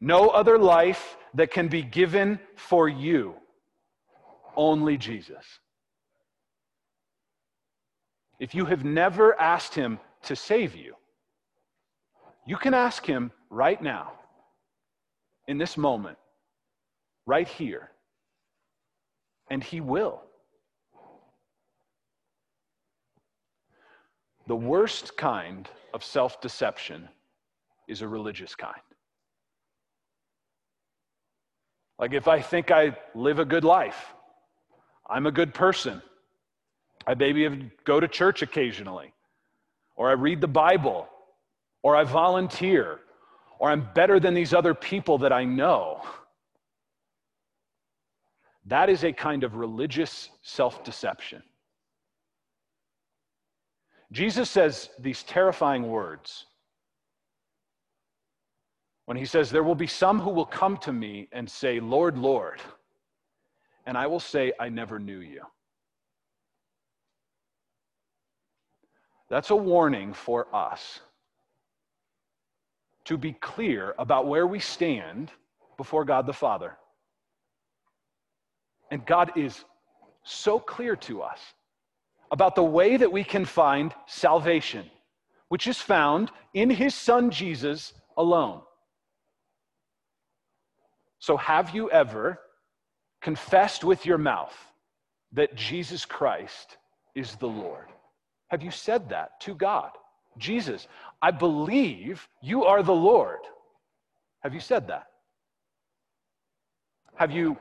No 0.00 0.28
other 0.28 0.58
life 0.58 1.16
that 1.34 1.50
can 1.50 1.68
be 1.68 1.82
given 1.82 2.38
for 2.56 2.88
you. 2.88 3.34
Only 4.56 4.96
Jesus. 4.96 5.44
If 8.38 8.54
you 8.54 8.64
have 8.64 8.84
never 8.84 9.38
asked 9.38 9.74
him 9.74 10.00
to 10.24 10.34
save 10.34 10.74
you, 10.74 10.94
you 12.46 12.56
can 12.56 12.72
ask 12.74 13.04
him 13.04 13.30
right 13.50 13.80
now 13.80 14.12
in 15.46 15.58
this 15.58 15.76
moment, 15.76 16.16
right 17.26 17.48
here, 17.48 17.90
and 19.50 19.62
He 19.62 19.80
will. 19.80 20.22
The 24.46 24.56
worst 24.56 25.16
kind 25.16 25.68
of 25.92 26.04
self 26.04 26.40
deception 26.40 27.08
is 27.88 28.00
a 28.00 28.08
religious 28.08 28.54
kind. 28.54 28.80
Like 32.00 32.14
if 32.14 32.28
I 32.28 32.40
think 32.40 32.70
I 32.70 32.96
live 33.14 33.38
a 33.38 33.44
good 33.44 33.62
life, 33.62 34.14
I'm 35.08 35.26
a 35.26 35.30
good 35.30 35.52
person, 35.52 36.00
I 37.06 37.14
maybe 37.14 37.70
go 37.84 38.00
to 38.00 38.08
church 38.08 38.40
occasionally, 38.40 39.12
or 39.96 40.08
I 40.08 40.12
read 40.12 40.40
the 40.40 40.48
Bible, 40.48 41.08
or 41.82 41.94
I 41.94 42.04
volunteer, 42.04 43.00
or 43.58 43.70
I'm 43.70 43.86
better 43.94 44.18
than 44.18 44.32
these 44.32 44.54
other 44.54 44.72
people 44.72 45.18
that 45.18 45.32
I 45.32 45.44
know. 45.44 46.00
That 48.64 48.88
is 48.88 49.04
a 49.04 49.12
kind 49.12 49.44
of 49.44 49.56
religious 49.56 50.30
self 50.42 50.82
deception. 50.82 51.42
Jesus 54.10 54.48
says 54.48 54.88
these 54.98 55.22
terrifying 55.22 55.86
words 55.88 56.46
when 59.10 59.16
he 59.16 59.24
says, 59.24 59.50
There 59.50 59.64
will 59.64 59.74
be 59.74 59.88
some 59.88 60.20
who 60.20 60.30
will 60.30 60.46
come 60.46 60.76
to 60.76 60.92
me 60.92 61.26
and 61.32 61.50
say, 61.50 61.80
Lord, 61.80 62.16
Lord. 62.16 62.60
And 63.84 63.98
I 63.98 64.06
will 64.06 64.20
say, 64.20 64.52
I 64.60 64.68
never 64.68 65.00
knew 65.00 65.18
you. 65.18 65.42
That's 69.28 69.50
a 69.50 69.56
warning 69.56 70.12
for 70.12 70.46
us 70.54 71.00
to 73.06 73.18
be 73.18 73.32
clear 73.32 73.96
about 73.98 74.28
where 74.28 74.46
we 74.46 74.60
stand 74.60 75.32
before 75.76 76.04
God 76.04 76.24
the 76.24 76.32
Father. 76.32 76.78
And 78.92 79.04
God 79.04 79.32
is 79.36 79.64
so 80.22 80.60
clear 80.60 80.94
to 80.94 81.22
us 81.22 81.40
about 82.30 82.54
the 82.54 82.62
way 82.62 82.96
that 82.96 83.10
we 83.10 83.24
can 83.24 83.44
find 83.44 83.92
salvation, 84.06 84.88
which 85.48 85.66
is 85.66 85.78
found 85.78 86.30
in 86.54 86.70
His 86.70 86.94
Son 86.94 87.32
Jesus 87.32 87.92
alone. 88.16 88.60
So, 91.20 91.36
have 91.36 91.74
you 91.74 91.90
ever 91.90 92.40
confessed 93.20 93.84
with 93.84 94.06
your 94.06 94.18
mouth 94.18 94.56
that 95.32 95.54
Jesus 95.54 96.04
Christ 96.04 96.78
is 97.14 97.36
the 97.36 97.46
Lord? 97.46 97.86
Have 98.48 98.62
you 98.62 98.70
said 98.70 99.10
that 99.10 99.38
to 99.42 99.54
God? 99.54 99.90
Jesus, 100.38 100.88
I 101.20 101.30
believe 101.30 102.26
you 102.42 102.64
are 102.64 102.82
the 102.82 102.94
Lord. 102.94 103.40
Have 104.42 104.54
you 104.54 104.60
said 104.60 104.88
that? 104.88 105.06
Have 107.16 107.30
you 107.30 107.58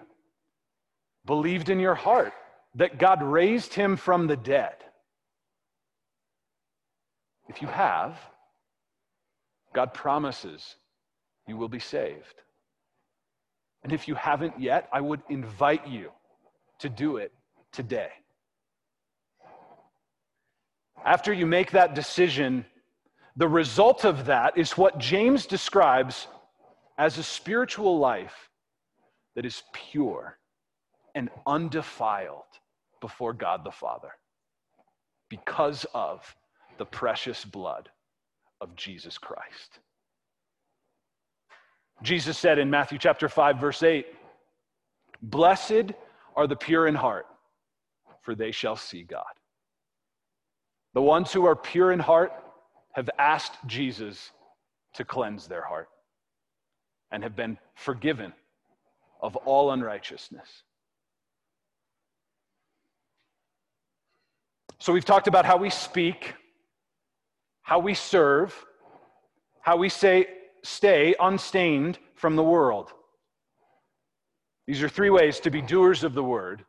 believed 1.26 1.70
in 1.70 1.80
your 1.80 1.96
heart 1.96 2.34
that 2.76 2.98
God 2.98 3.22
raised 3.22 3.74
him 3.74 3.98
from 3.98 4.28
the 4.28 4.38
dead? 4.38 4.76
If 7.50 7.62
you 7.62 7.68
have, 7.68 8.18
God 9.74 9.94
promises 9.94 10.76
you 11.46 11.58
will 11.58 11.68
be 11.68 11.80
saved. 11.80 12.42
And 13.84 13.94
if 13.94 14.08
you 14.08 14.16
haven't 14.16 14.60
yet, 14.60 14.90
I 14.92 15.02
would 15.02 15.22
invite 15.30 15.88
you 15.88 16.12
to 16.80 16.90
do 16.90 17.18
it 17.18 17.32
today. 17.72 18.10
After 21.06 21.32
you 21.32 21.46
make 21.46 21.72
that 21.72 21.96
decision, 21.96 22.66
the 23.36 23.48
result 23.48 24.04
of 24.04 24.26
that 24.26 24.58
is 24.58 24.78
what 24.78 24.98
James 24.98 25.46
describes 25.46 26.28
as 26.98 27.18
a 27.18 27.24
spiritual 27.24 27.98
life 28.00 28.50
that 29.36 29.46
is 29.46 29.64
pure 29.72 30.38
and 31.16 31.30
undefiled 31.48 32.44
before 33.00 33.34
God 33.34 33.64
the 33.64 33.72
Father 33.72 34.12
because 35.30 35.86
of 35.94 36.36
the 36.78 36.86
precious 36.86 37.46
blood 37.46 37.90
of 38.60 38.76
Jesus 38.76 39.18
Christ. 39.18 39.80
Jesus 42.02 42.38
said 42.38 42.60
in 42.60 42.70
Matthew 42.70 42.98
chapter 42.98 43.28
5 43.28 43.58
verse 43.58 43.84
8, 43.84 44.08
"Blessed 45.22 45.94
are 46.36 46.48
the 46.48 46.56
pure 46.56 46.88
in 46.88 46.96
heart, 46.96 47.28
for 48.22 48.36
they 48.36 48.52
shall 48.52 48.76
see 48.76 49.04
God." 49.04 49.40
The 50.94 51.02
ones 51.02 51.34
who 51.34 51.46
are 51.46 51.56
pure 51.56 51.92
in 51.92 52.00
heart 52.00 52.32
have 52.94 53.10
asked 53.18 53.58
Jesus 53.66 54.32
to 54.94 55.06
cleanse 55.06 55.48
their 55.48 55.62
heart 55.62 55.90
and 57.12 57.24
have 57.24 57.36
been 57.36 57.60
forgiven 57.76 58.34
of 59.22 59.36
all 59.36 59.72
unrighteousness. 59.72 60.64
So 64.80 64.94
we've 64.94 65.06
talked 65.06 65.28
about 65.28 65.46
how 65.46 65.58
we 65.58 65.70
speak, 65.70 66.36
how 67.62 67.80
we 67.80 67.94
serve, 67.94 68.66
how 69.62 69.76
we 69.76 69.90
say 69.90 70.39
stay 70.64 71.16
unstained 71.20 72.00
from 72.16 72.36
the 72.36 72.44
world. 72.44 72.92
These 74.68 74.84
are 74.84 74.90
three 74.90 75.10
ways 75.10 75.40
to 75.42 75.50
be 75.50 75.62
doers 75.62 76.04
of 76.04 76.14
the 76.14 76.24
word 76.24 76.64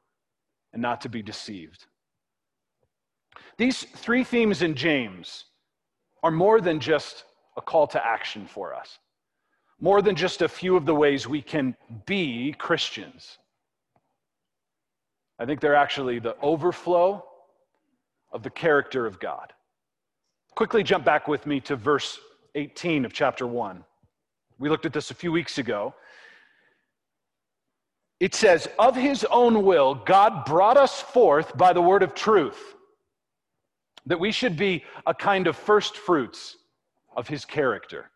and 0.73 0.81
not 0.81 1.01
to 1.03 1.09
be 1.09 1.23
deceived. 1.23 1.87
These 3.59 3.83
three 3.83 4.25
themes 4.25 4.63
in 4.63 4.75
James 4.75 5.45
are 6.23 6.31
more 6.31 6.61
than 6.61 6.81
just 6.81 7.25
a 7.57 7.61
call 7.61 7.87
to 7.89 8.07
action 8.07 8.47
for 8.47 8.75
us, 8.75 8.99
more 9.81 10.01
than 10.01 10.17
just 10.17 10.41
a 10.41 10.49
few 10.49 10.77
of 10.77 10.87
the 10.87 10.95
ways 10.95 11.27
we 11.27 11.43
can 11.43 11.77
be 12.07 12.55
Christians. 12.57 13.39
I 15.39 15.45
think 15.45 15.61
they're 15.61 15.75
actually 15.75 16.19
the 16.19 16.37
overflow 16.41 17.25
of 18.33 18.43
the 18.43 18.51
character 18.51 19.07
of 19.07 19.19
God. 19.19 19.53
Quickly 20.55 20.83
jump 20.83 21.05
back 21.05 21.29
with 21.29 21.47
me 21.47 21.61
to 21.61 21.77
verse 21.77 22.19
18 22.55 23.05
of 23.05 23.13
chapter 23.13 23.47
1. 23.47 23.85
We 24.59 24.69
looked 24.69 24.87
at 24.87 24.93
this 24.93 25.11
a 25.11 25.15
few 25.15 25.33
weeks 25.33 25.59
ago. 25.59 25.95
it 28.19 28.35
says, 28.35 28.69
Of 28.79 28.97
his 28.97 29.25
own 29.25 29.65
will, 29.65 29.95
God 29.95 30.45
brought 30.45 30.77
us 30.77 31.01
forth 31.01 31.57
by 31.57 31.73
the 31.73 31.81
word 31.81 32.03
of 32.03 32.15
truth, 32.15 32.75
that 34.07 34.21
we 34.21 34.33
should 34.33 34.57
be 34.57 34.85
a 35.07 35.15
kind 35.15 35.47
of 35.47 35.57
first 35.57 35.97
fruits 35.97 36.57
of 37.17 37.27
his 37.29 37.45
character. 37.45 38.11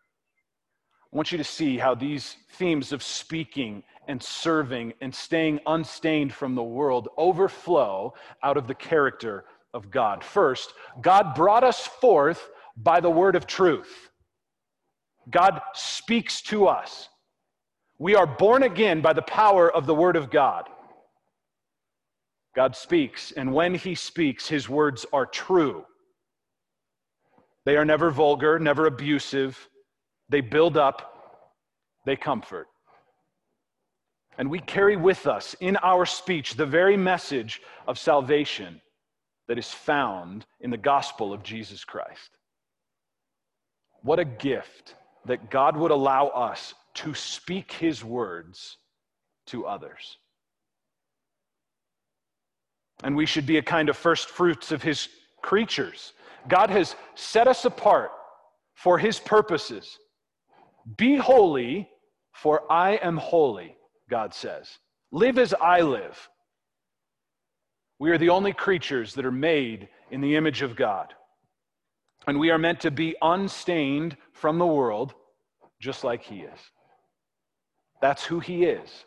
I 1.11 1.15
want 1.15 1.31
you 1.31 1.37
to 1.37 1.43
see 1.43 1.77
how 1.77 1.95
these 1.95 2.35
themes 2.51 2.91
of 2.91 3.01
speaking 3.01 3.83
and 4.07 4.21
serving 4.21 4.93
and 5.01 5.13
staying 5.13 5.59
unstained 5.65 6.33
from 6.33 6.55
the 6.55 6.63
world 6.63 7.09
overflow 7.17 8.13
out 8.43 8.57
of 8.57 8.67
the 8.67 8.75
character 8.75 9.45
of 9.73 9.89
God. 9.89 10.23
First, 10.23 10.73
God 11.01 11.33
brought 11.33 11.63
us 11.63 11.87
forth 11.87 12.49
by 12.77 12.99
the 12.99 13.09
word 13.09 13.35
of 13.35 13.47
truth. 13.47 14.11
God 15.29 15.61
speaks 15.73 16.41
to 16.43 16.67
us. 16.67 17.09
We 17.97 18.15
are 18.15 18.27
born 18.27 18.63
again 18.63 19.01
by 19.01 19.13
the 19.13 19.21
power 19.21 19.71
of 19.71 19.85
the 19.85 19.95
Word 19.95 20.15
of 20.15 20.29
God. 20.29 20.67
God 22.55 22.75
speaks, 22.75 23.31
and 23.31 23.53
when 23.53 23.75
He 23.75 23.95
speaks, 23.95 24.47
His 24.47 24.69
words 24.69 25.05
are 25.11 25.25
true. 25.25 25.85
They 27.65 27.77
are 27.77 27.85
never 27.85 28.11
vulgar, 28.11 28.59
never 28.59 28.85
abusive. 28.85 29.69
They 30.29 30.41
build 30.41 30.77
up, 30.77 31.41
they 32.05 32.15
comfort. 32.15 32.67
And 34.37 34.49
we 34.49 34.59
carry 34.59 34.95
with 34.95 35.27
us 35.27 35.55
in 35.59 35.77
our 35.77 36.05
speech 36.05 36.55
the 36.55 36.65
very 36.65 36.97
message 36.97 37.61
of 37.87 37.97
salvation 37.97 38.81
that 39.47 39.57
is 39.57 39.71
found 39.71 40.45
in 40.59 40.69
the 40.69 40.77
gospel 40.77 41.33
of 41.33 41.43
Jesus 41.43 41.83
Christ. 41.83 42.31
What 44.01 44.19
a 44.19 44.25
gift 44.25 44.95
that 45.25 45.49
God 45.49 45.75
would 45.77 45.91
allow 45.91 46.27
us 46.27 46.73
to 46.95 47.13
speak 47.13 47.71
his 47.71 48.03
words 48.03 48.77
to 49.47 49.65
others. 49.65 50.17
And 53.03 53.15
we 53.15 53.25
should 53.25 53.45
be 53.45 53.57
a 53.57 53.61
kind 53.61 53.89
of 53.89 53.97
first 53.97 54.29
fruits 54.29 54.71
of 54.71 54.81
his 54.81 55.09
creatures. 55.41 56.13
God 56.47 56.69
has 56.69 56.95
set 57.15 57.47
us 57.47 57.65
apart 57.65 58.11
for 58.73 58.97
his 58.97 59.19
purposes. 59.19 59.97
Be 60.97 61.17
holy, 61.17 61.89
for 62.33 62.71
I 62.71 62.95
am 62.97 63.17
holy, 63.17 63.75
God 64.09 64.33
says. 64.33 64.69
Live 65.11 65.37
as 65.37 65.53
I 65.53 65.81
live. 65.81 66.29
We 67.99 68.11
are 68.11 68.17
the 68.17 68.29
only 68.29 68.53
creatures 68.53 69.13
that 69.13 69.25
are 69.25 69.31
made 69.31 69.87
in 70.11 70.21
the 70.21 70.35
image 70.35 70.61
of 70.61 70.75
God. 70.75 71.13
And 72.27 72.39
we 72.39 72.49
are 72.49 72.57
meant 72.57 72.79
to 72.81 72.91
be 72.91 73.15
unstained 73.21 74.17
from 74.33 74.57
the 74.57 74.65
world, 74.65 75.13
just 75.79 76.03
like 76.03 76.23
he 76.23 76.39
is. 76.41 76.59
That's 78.01 78.23
who 78.23 78.39
he 78.39 78.65
is. 78.65 79.05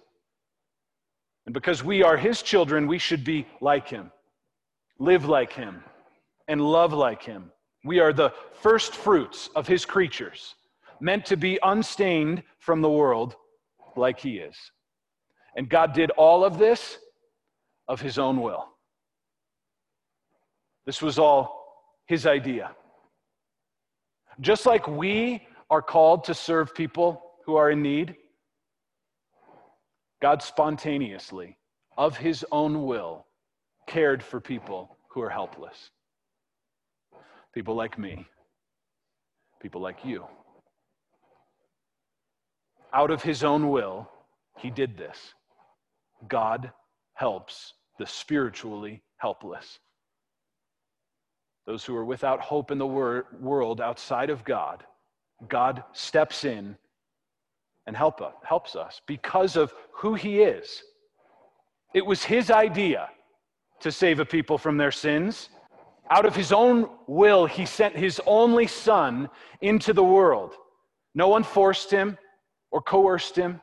And 1.47 1.55
because 1.55 1.83
we 1.83 2.03
are 2.03 2.17
his 2.17 2.43
children, 2.43 2.87
we 2.87 2.99
should 2.99 3.25
be 3.25 3.47
like 3.61 3.89
him, 3.89 4.13
live 4.99 5.25
like 5.25 5.53
him, 5.53 5.83
and 6.47 6.61
love 6.61 6.93
like 6.93 7.23
him. 7.23 7.51
We 7.85 8.01
are 8.01 8.13
the 8.13 8.33
first 8.61 8.95
fruits 8.95 9.49
of 9.57 9.67
his 9.67 9.85
creatures, 9.85 10.55
meant 11.01 11.25
to 11.27 11.37
be 11.37 11.59
unstained 11.63 12.43
from 12.59 12.83
the 12.83 12.91
world 12.91 13.37
like 13.97 14.21
he 14.21 14.39
is. 14.39 14.57
And 15.57 15.69
God 15.69 15.93
did 15.93 16.11
all 16.13 16.45
of 16.45 16.59
this 16.59 16.99
of 17.89 18.01
his 18.01 18.19
own 18.19 18.41
will. 18.41 18.67
This 20.87 21.03
was 21.03 21.19
all 21.19 22.03
his 22.07 22.27
idea. 22.27 22.73
Just 24.41 24.67
like 24.67 24.87
we 24.87 25.47
are 25.71 25.83
called 25.83 26.25
to 26.25 26.35
serve 26.35 26.75
people 26.75 27.23
who 27.45 27.57
are 27.57 27.71
in 27.71 27.83
need, 27.83 28.17
God 30.23 30.43
spontaneously, 30.43 31.57
of 31.97 32.17
his 32.17 32.45
own 32.53 32.85
will, 32.87 33.27
cared 33.87 34.23
for 34.23 34.41
people 34.41 34.97
who 35.09 35.21
are 35.23 35.31
helpless. 35.31 35.91
People 37.55 37.75
like 37.75 37.99
me, 37.99 38.27
people 39.61 39.81
like 39.81 40.05
you. 40.05 40.25
Out 42.93 43.11
of 43.11 43.23
his 43.23 43.43
own 43.43 43.71
will, 43.71 44.09
he 44.59 44.71
did 44.71 44.97
this. 44.97 45.35
God 46.29 46.73
helps 47.15 47.75
the 47.99 48.07
spiritually 48.07 49.03
helpless. 49.17 49.81
Those 51.69 51.85
who 51.85 51.95
are 51.95 52.05
without 52.07 52.41
hope 52.41 52.71
in 52.71 52.79
the 52.79 52.87
wor- 52.87 53.27
world 53.39 53.83
outside 53.83 54.31
of 54.31 54.43
God, 54.43 54.85
God 55.51 55.85
steps 55.93 56.47
in 56.47 56.79
and 57.87 57.95
help 57.95 58.23
us, 58.23 58.33
helps 58.43 58.75
us 58.75 59.03
because 59.05 59.55
of 59.55 59.75
who 59.93 60.15
he 60.15 60.41
is. 60.41 60.83
It 61.93 62.07
was 62.07 62.25
his 62.25 62.51
idea 62.51 63.11
to 63.81 63.93
save 63.93 64.19
a 64.19 64.25
people 64.25 64.57
from 64.57 64.79
their 64.79 64.91
sins. 64.91 65.51
Out 66.11 66.25
of 66.25 66.35
his 66.35 66.53
own 66.53 66.89
will, 67.07 67.45
he 67.45 67.67
sent 67.67 67.95
his 67.95 68.19
only 68.25 68.67
son 68.67 69.29
into 69.61 69.93
the 69.93 70.03
world. 70.03 70.55
No 71.15 71.29
one 71.29 71.45
forced 71.45 71.91
him 71.91 72.17
or 72.71 72.81
coerced 72.81 73.37
him. 73.37 73.61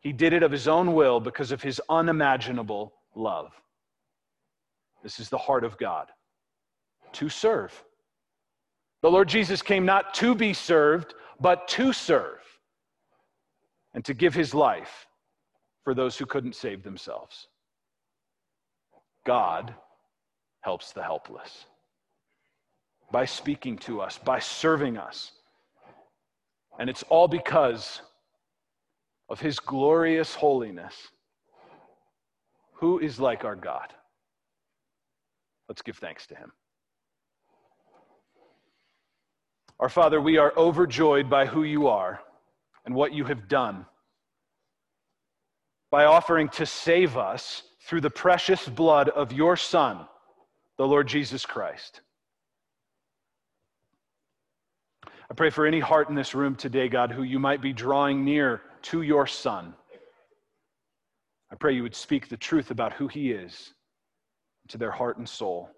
He 0.00 0.14
did 0.14 0.32
it 0.32 0.42
of 0.42 0.50
his 0.50 0.66
own 0.66 0.94
will 0.94 1.20
because 1.20 1.52
of 1.52 1.62
his 1.62 1.82
unimaginable 1.90 2.94
love. 3.14 3.52
This 5.02 5.20
is 5.20 5.28
the 5.28 5.36
heart 5.36 5.64
of 5.64 5.76
God 5.76 6.08
to 7.14 7.28
serve. 7.28 7.84
The 9.02 9.10
Lord 9.10 9.28
Jesus 9.28 9.62
came 9.62 9.84
not 9.84 10.14
to 10.14 10.34
be 10.34 10.52
served, 10.52 11.14
but 11.40 11.68
to 11.68 11.92
serve 11.92 12.40
and 13.94 14.04
to 14.04 14.14
give 14.14 14.34
his 14.34 14.54
life 14.54 15.06
for 15.84 15.94
those 15.94 16.16
who 16.16 16.26
couldn't 16.26 16.54
save 16.54 16.82
themselves. 16.82 17.48
God 19.26 19.74
helps 20.60 20.92
the 20.92 21.02
helpless 21.02 21.64
by 23.10 23.24
speaking 23.24 23.76
to 23.78 24.00
us, 24.00 24.18
by 24.18 24.38
serving 24.38 24.96
us. 24.96 25.32
And 26.78 26.88
it's 26.88 27.02
all 27.04 27.28
because 27.28 28.02
of 29.28 29.40
his 29.40 29.58
glorious 29.58 30.34
holiness. 30.34 30.94
Who 32.74 32.98
is 32.98 33.18
like 33.18 33.44
our 33.44 33.56
God? 33.56 33.92
Let's 35.68 35.82
give 35.82 35.96
thanks 35.96 36.26
to 36.28 36.34
him. 36.34 36.52
Our 39.80 39.88
Father, 39.88 40.20
we 40.20 40.36
are 40.36 40.52
overjoyed 40.58 41.30
by 41.30 41.46
who 41.46 41.62
you 41.62 41.88
are 41.88 42.20
and 42.84 42.94
what 42.94 43.14
you 43.14 43.24
have 43.24 43.48
done 43.48 43.86
by 45.90 46.04
offering 46.04 46.50
to 46.50 46.66
save 46.66 47.16
us 47.16 47.62
through 47.86 48.02
the 48.02 48.10
precious 48.10 48.68
blood 48.68 49.08
of 49.08 49.32
your 49.32 49.56
Son, 49.56 50.06
the 50.76 50.86
Lord 50.86 51.08
Jesus 51.08 51.46
Christ. 51.46 52.02
I 55.30 55.34
pray 55.34 55.48
for 55.48 55.64
any 55.64 55.80
heart 55.80 56.10
in 56.10 56.14
this 56.14 56.34
room 56.34 56.56
today, 56.56 56.88
God, 56.90 57.10
who 57.10 57.22
you 57.22 57.38
might 57.38 57.62
be 57.62 57.72
drawing 57.72 58.22
near 58.22 58.60
to 58.82 59.00
your 59.00 59.26
Son. 59.26 59.72
I 61.50 61.54
pray 61.54 61.72
you 61.72 61.82
would 61.84 61.96
speak 61.96 62.28
the 62.28 62.36
truth 62.36 62.70
about 62.70 62.92
who 62.92 63.08
he 63.08 63.32
is 63.32 63.72
to 64.68 64.76
their 64.76 64.90
heart 64.90 65.16
and 65.16 65.26
soul. 65.26 65.70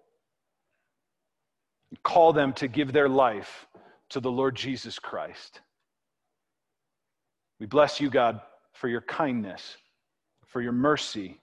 Call 2.03 2.33
them 2.33 2.51
to 2.53 2.67
give 2.67 2.91
their 2.91 3.07
life 3.07 3.65
to 4.13 4.19
the 4.19 4.31
Lord 4.31 4.55
Jesus 4.55 4.99
Christ. 4.99 5.61
We 7.59 7.65
bless 7.65 7.99
you, 7.99 8.11
God, 8.11 8.41
for 8.71 8.87
your 8.87 9.01
kindness, 9.01 9.75
for 10.45 10.61
your 10.61 10.71
mercy, 10.71 11.39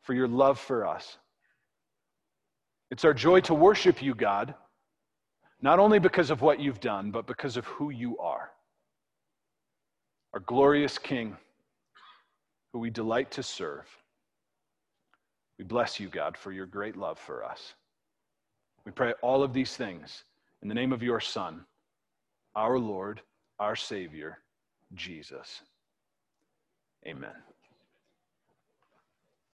for 0.00 0.14
your 0.14 0.28
love 0.28 0.58
for 0.58 0.86
us. 0.86 1.18
It's 2.90 3.04
our 3.04 3.12
joy 3.12 3.40
to 3.42 3.54
worship 3.54 4.02
you, 4.02 4.14
God, 4.14 4.54
not 5.60 5.78
only 5.78 5.98
because 5.98 6.30
of 6.30 6.40
what 6.40 6.58
you've 6.58 6.80
done, 6.80 7.10
but 7.10 7.26
because 7.26 7.58
of 7.58 7.66
who 7.66 7.90
you 7.90 8.16
are. 8.16 8.50
Our 10.32 10.40
glorious 10.40 10.96
King, 10.96 11.36
who 12.72 12.78
we 12.78 12.88
delight 12.88 13.30
to 13.32 13.42
serve. 13.42 13.86
We 15.58 15.66
bless 15.66 16.00
you, 16.00 16.08
God, 16.08 16.34
for 16.38 16.50
your 16.50 16.66
great 16.66 16.96
love 16.96 17.18
for 17.18 17.44
us. 17.44 17.74
We 18.86 18.92
pray 18.92 19.12
all 19.20 19.42
of 19.42 19.52
these 19.52 19.76
things 19.76 20.24
in 20.62 20.68
the 20.68 20.74
name 20.74 20.92
of 20.92 21.02
your 21.02 21.20
Son, 21.20 21.64
our 22.54 22.78
Lord, 22.78 23.20
our 23.58 23.76
Savior. 23.76 24.38
Jesus. 24.94 25.62
Amen. 27.06 27.47